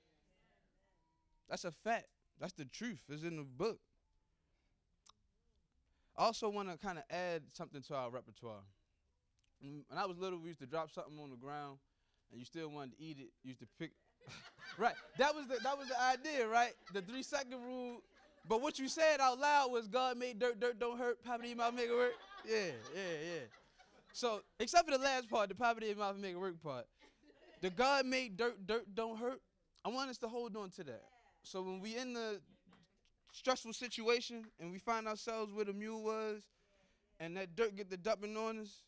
That's 1.49 1.65
a 1.65 1.71
fact. 1.71 2.07
That's 2.39 2.53
the 2.53 2.65
truth. 2.65 2.99
It's 3.09 3.23
in 3.23 3.37
the 3.37 3.43
book. 3.43 3.79
I 6.17 6.25
also 6.25 6.49
want 6.49 6.69
to 6.71 6.77
kind 6.77 6.97
of 6.97 7.03
add 7.09 7.43
something 7.53 7.81
to 7.83 7.95
our 7.95 8.09
repertoire. 8.09 8.63
Mm, 9.63 9.83
When 9.87 9.99
I 9.99 10.05
was 10.05 10.17
little, 10.17 10.39
we 10.39 10.47
used 10.49 10.61
to 10.61 10.65
drop 10.65 10.91
something 10.91 11.17
on 11.21 11.29
the 11.29 11.35
ground, 11.35 11.77
and 12.31 12.39
you 12.39 12.45
still 12.45 12.69
wanted 12.69 12.97
to 12.97 13.03
eat 13.03 13.17
it. 13.19 13.29
You 13.43 13.49
used 13.49 13.59
to 13.59 13.67
pick. 13.79 13.91
right. 14.77 14.95
That 15.17 15.35
was 15.35 15.45
the 15.47 15.57
that 15.61 15.77
was 15.77 15.87
the 15.89 16.01
idea, 16.01 16.47
right? 16.47 16.73
The 16.93 17.01
three 17.01 17.21
second 17.21 17.61
rule. 17.63 18.01
But 18.47 18.61
what 18.61 18.77
you 18.77 18.87
said 18.87 19.19
out 19.19 19.39
loud 19.39 19.71
was 19.71 19.87
God 19.87 20.17
made 20.17 20.39
dirt, 20.39 20.59
dirt 20.59 20.79
don't 20.79 20.97
hurt. 20.97 21.23
Poverty 21.23 21.51
in 21.51 21.57
my 21.57 21.71
make 21.71 21.89
it 21.89 21.95
work. 21.95 22.13
Yeah, 22.47 22.71
yeah, 22.93 23.01
yeah. 23.33 23.39
So 24.13 24.41
except 24.59 24.85
for 24.85 24.97
the 24.97 25.03
last 25.03 25.29
part, 25.29 25.49
the 25.49 25.55
poverty 25.55 25.89
in 25.89 25.97
my 25.97 26.11
make 26.13 26.33
it 26.33 26.39
work 26.39 26.61
part. 26.61 26.85
The 27.61 27.69
God 27.69 28.05
made 28.05 28.37
dirt, 28.37 28.67
dirt 28.67 28.85
don't 28.93 29.17
hurt. 29.17 29.41
I 29.83 29.89
want 29.89 30.09
us 30.09 30.17
to 30.19 30.27
hold 30.27 30.55
on 30.55 30.69
to 30.71 30.83
that. 30.83 31.03
So 31.43 31.61
when 31.61 31.79
we 31.79 31.97
in 31.97 32.13
the 32.13 32.39
stressful 33.31 33.73
situation 33.73 34.45
and 34.59 34.71
we 34.71 34.77
find 34.77 35.07
ourselves 35.07 35.53
where 35.53 35.65
the 35.65 35.73
mule 35.73 36.03
was, 36.03 36.41
and 37.19 37.35
that 37.37 37.55
dirt 37.55 37.75
get 37.75 37.89
the 37.89 37.97
dumping 37.97 38.37
on 38.37 38.59
us, 38.59 38.83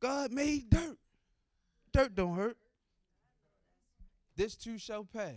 God 0.00 0.32
made 0.32 0.70
dirt. 0.70 0.96
Dirt 1.92 2.14
don't 2.14 2.34
hurt. 2.34 2.56
This 4.36 4.54
too 4.54 4.78
shall 4.78 5.04
pass. 5.04 5.32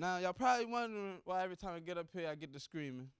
Now 0.00 0.16
y'all 0.16 0.32
probably 0.32 0.64
wondering 0.64 1.18
why 1.26 1.44
every 1.44 1.58
time 1.58 1.74
I 1.76 1.80
get 1.80 1.98
up 1.98 2.06
here 2.14 2.26
I 2.26 2.34
get 2.34 2.54
to 2.54 2.58
screaming. 2.58 3.10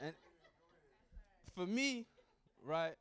and 0.00 0.14
for 1.54 1.66
me, 1.66 2.06
right, 2.64 2.94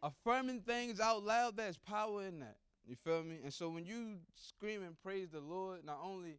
affirming 0.00 0.60
things 0.60 1.00
out 1.00 1.24
loud, 1.24 1.56
there's 1.56 1.76
power 1.76 2.22
in 2.22 2.38
that. 2.38 2.58
You 2.86 2.94
feel 2.94 3.24
me? 3.24 3.40
And 3.42 3.52
so 3.52 3.68
when 3.68 3.84
you 3.84 4.18
scream 4.36 4.84
and 4.84 4.94
praise 5.02 5.30
the 5.32 5.40
Lord, 5.40 5.84
not 5.84 5.98
only 6.04 6.38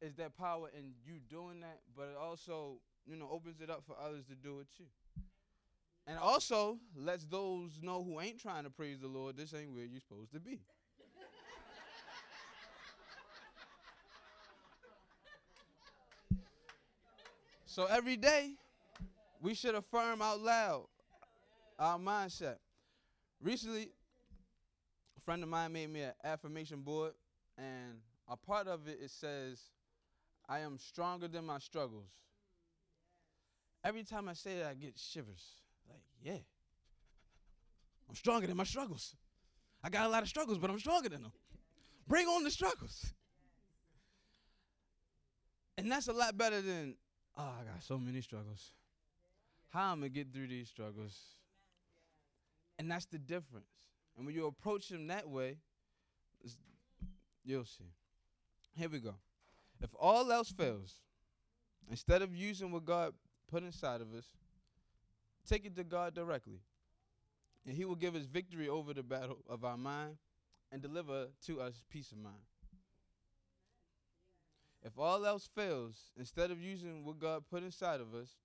is 0.00 0.14
there 0.14 0.30
power 0.30 0.70
in 0.78 0.92
you 1.04 1.18
doing 1.28 1.58
that, 1.62 1.80
but 1.96 2.04
it 2.04 2.16
also, 2.16 2.76
you 3.04 3.16
know, 3.16 3.28
opens 3.32 3.60
it 3.60 3.68
up 3.68 3.82
for 3.84 3.96
others 4.00 4.26
to 4.26 4.36
do 4.36 4.60
it 4.60 4.68
too. 4.76 4.84
And 6.06 6.18
also 6.18 6.78
lets 6.96 7.24
those 7.24 7.80
know 7.80 8.04
who 8.04 8.20
ain't 8.20 8.38
trying 8.38 8.64
to 8.64 8.70
praise 8.70 9.00
the 9.00 9.08
Lord, 9.08 9.36
this 9.36 9.54
ain't 9.54 9.72
where 9.72 9.84
you're 9.84 10.00
supposed 10.00 10.32
to 10.32 10.40
be. 10.40 10.60
So 17.66 17.86
every 17.86 18.16
day, 18.16 18.52
we 19.40 19.54
should 19.54 19.74
affirm 19.74 20.22
out 20.22 20.40
loud 20.40 20.86
our 21.78 21.98
mindset. 21.98 22.58
Recently, 23.42 23.90
a 25.16 25.20
friend 25.22 25.42
of 25.42 25.48
mine 25.48 25.72
made 25.72 25.90
me 25.90 26.02
an 26.02 26.12
affirmation 26.22 26.82
board, 26.82 27.14
and 27.58 28.00
a 28.28 28.36
part 28.36 28.68
of 28.68 28.86
it 28.86 29.00
it 29.02 29.10
says, 29.10 29.60
"I 30.48 30.60
am 30.60 30.78
stronger 30.78 31.26
than 31.26 31.46
my 31.46 31.58
struggles." 31.58 32.10
Every 33.82 34.04
time 34.04 34.28
I 34.28 34.34
say 34.34 34.58
that, 34.60 34.66
I 34.66 34.74
get 34.74 34.96
shivers. 34.96 35.63
Like, 35.88 36.00
yeah, 36.22 36.38
I'm 38.08 38.14
stronger 38.14 38.46
than 38.46 38.56
my 38.56 38.64
struggles. 38.64 39.14
I 39.82 39.90
got 39.90 40.06
a 40.06 40.08
lot 40.08 40.22
of 40.22 40.28
struggles, 40.28 40.58
but 40.58 40.70
I'm 40.70 40.78
stronger 40.78 41.08
than 41.08 41.22
them. 41.22 41.32
Bring 42.06 42.26
on 42.26 42.44
the 42.44 42.50
struggles. 42.50 43.12
And 45.76 45.90
that's 45.90 46.08
a 46.08 46.12
lot 46.12 46.36
better 46.36 46.60
than, 46.62 46.94
oh, 47.36 47.42
I 47.60 47.64
got 47.64 47.82
so 47.82 47.98
many 47.98 48.20
struggles. 48.20 48.72
How 49.70 49.92
I'm 49.92 50.00
going 50.00 50.12
to 50.12 50.14
get 50.14 50.32
through 50.32 50.48
these 50.48 50.68
struggles. 50.68 51.18
And 52.78 52.90
that's 52.90 53.06
the 53.06 53.18
difference. 53.18 53.66
And 54.16 54.24
when 54.24 54.34
you 54.34 54.46
approach 54.46 54.88
them 54.88 55.08
that 55.08 55.28
way, 55.28 55.56
you'll 57.44 57.64
see. 57.64 57.92
Here 58.76 58.88
we 58.88 59.00
go. 59.00 59.14
If 59.80 59.90
all 59.98 60.30
else 60.30 60.50
fails, 60.50 60.94
instead 61.90 62.22
of 62.22 62.34
using 62.34 62.70
what 62.70 62.84
God 62.84 63.12
put 63.50 63.64
inside 63.64 64.00
of 64.00 64.14
us, 64.14 64.24
take 65.48 65.64
it 65.64 65.76
to 65.76 65.84
God 65.84 66.14
directly. 66.14 66.60
And 67.66 67.76
He 67.76 67.84
will 67.84 67.94
give 67.94 68.14
us 68.14 68.24
victory 68.24 68.68
over 68.68 68.92
the 68.92 69.02
battle 69.02 69.38
of 69.48 69.64
our 69.64 69.76
mind 69.76 70.16
and 70.70 70.82
deliver 70.82 71.28
to 71.46 71.60
us 71.60 71.82
peace 71.90 72.12
of 72.12 72.18
mind. 72.18 72.42
If 74.82 74.98
all 74.98 75.24
else 75.24 75.48
fails, 75.54 76.12
instead 76.18 76.50
of 76.50 76.60
using 76.60 77.04
what 77.04 77.18
God 77.18 77.44
put 77.50 77.62
inside 77.62 78.00
of 78.00 78.14
us, 78.14 78.36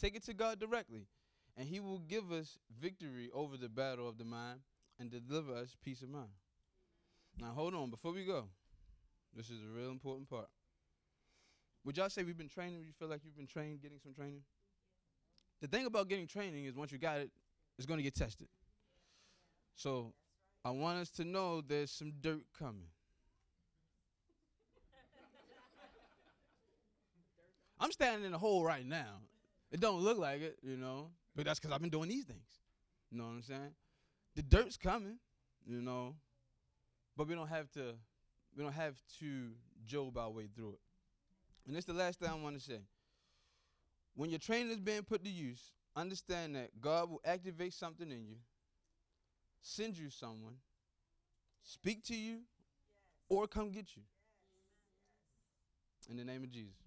take 0.00 0.16
it 0.16 0.24
to 0.24 0.32
God 0.32 0.58
directly, 0.58 1.06
and 1.56 1.68
He 1.68 1.80
will 1.80 1.98
give 1.98 2.32
us 2.32 2.58
victory 2.80 3.28
over 3.34 3.58
the 3.58 3.68
battle 3.68 4.08
of 4.08 4.16
the 4.16 4.24
mind 4.24 4.60
and 4.98 5.10
deliver 5.10 5.54
us 5.54 5.76
peace 5.84 6.00
of 6.00 6.08
mind. 6.08 6.30
Now, 7.38 7.52
hold 7.54 7.74
on, 7.74 7.90
before 7.90 8.12
we 8.12 8.24
go, 8.24 8.44
this 9.36 9.50
is 9.50 9.60
a 9.62 9.78
real 9.78 9.90
important 9.90 10.30
part. 10.30 10.48
Would 11.84 11.96
y'all 11.96 12.10
say 12.10 12.22
we've 12.22 12.36
been 12.36 12.48
training? 12.48 12.82
You 12.86 12.92
feel 12.98 13.08
like 13.08 13.20
you've 13.24 13.36
been 13.36 13.46
trained, 13.46 13.82
getting 13.82 13.98
some 13.98 14.14
training? 14.14 14.42
The 15.60 15.68
thing 15.68 15.86
about 15.86 16.08
getting 16.08 16.26
training 16.26 16.64
is 16.64 16.74
once 16.74 16.92
you 16.92 16.98
got 16.98 17.18
it, 17.18 17.30
it's 17.76 17.86
going 17.86 17.98
to 17.98 18.04
get 18.04 18.14
tested. 18.14 18.48
So 19.74 20.12
I 20.64 20.70
want 20.70 20.98
us 20.98 21.10
to 21.12 21.24
know 21.24 21.60
there's 21.60 21.90
some 21.90 22.12
dirt 22.20 22.42
coming. 22.58 22.88
I'm 27.78 27.92
standing 27.92 28.26
in 28.26 28.34
a 28.34 28.38
hole 28.38 28.62
right 28.62 28.84
now. 28.84 29.20
It 29.72 29.80
don't 29.80 30.00
look 30.00 30.18
like 30.18 30.42
it, 30.42 30.58
you 30.62 30.76
know, 30.76 31.08
but 31.34 31.46
that's 31.46 31.58
because 31.58 31.74
I've 31.74 31.80
been 31.80 31.90
doing 31.90 32.10
these 32.10 32.24
things. 32.24 32.60
You 33.10 33.18
know 33.18 33.24
what 33.24 33.30
I'm 33.30 33.42
saying? 33.42 33.74
The 34.36 34.42
dirt's 34.42 34.76
coming, 34.76 35.18
you 35.66 35.80
know, 35.80 36.14
but 37.16 37.26
we 37.26 37.34
don't 37.34 37.48
have 37.48 37.70
to. 37.72 37.94
We 38.56 38.64
don't 38.64 38.72
have 38.72 39.00
to 39.20 39.50
Job 39.86 40.18
our 40.18 40.30
way 40.30 40.48
through 40.54 40.72
it. 40.72 40.80
And 41.66 41.74
this 41.74 41.82
is 41.82 41.86
the 41.86 41.94
last 41.94 42.18
thing 42.18 42.28
I 42.28 42.34
want 42.34 42.56
to 42.56 42.60
say. 42.60 42.80
When 44.14 44.30
your 44.30 44.38
training 44.38 44.70
is 44.70 44.80
being 44.80 45.02
put 45.02 45.24
to 45.24 45.30
use, 45.30 45.72
understand 45.96 46.54
that 46.56 46.70
God 46.80 47.10
will 47.10 47.20
activate 47.24 47.74
something 47.74 48.10
in 48.10 48.26
you, 48.26 48.36
send 49.62 49.96
you 49.96 50.10
someone, 50.10 50.54
speak 51.62 52.04
to 52.04 52.16
you, 52.16 52.40
or 53.28 53.46
come 53.46 53.70
get 53.70 53.96
you. 53.96 54.02
In 56.08 56.16
the 56.16 56.24
name 56.24 56.42
of 56.42 56.50
Jesus. 56.50 56.79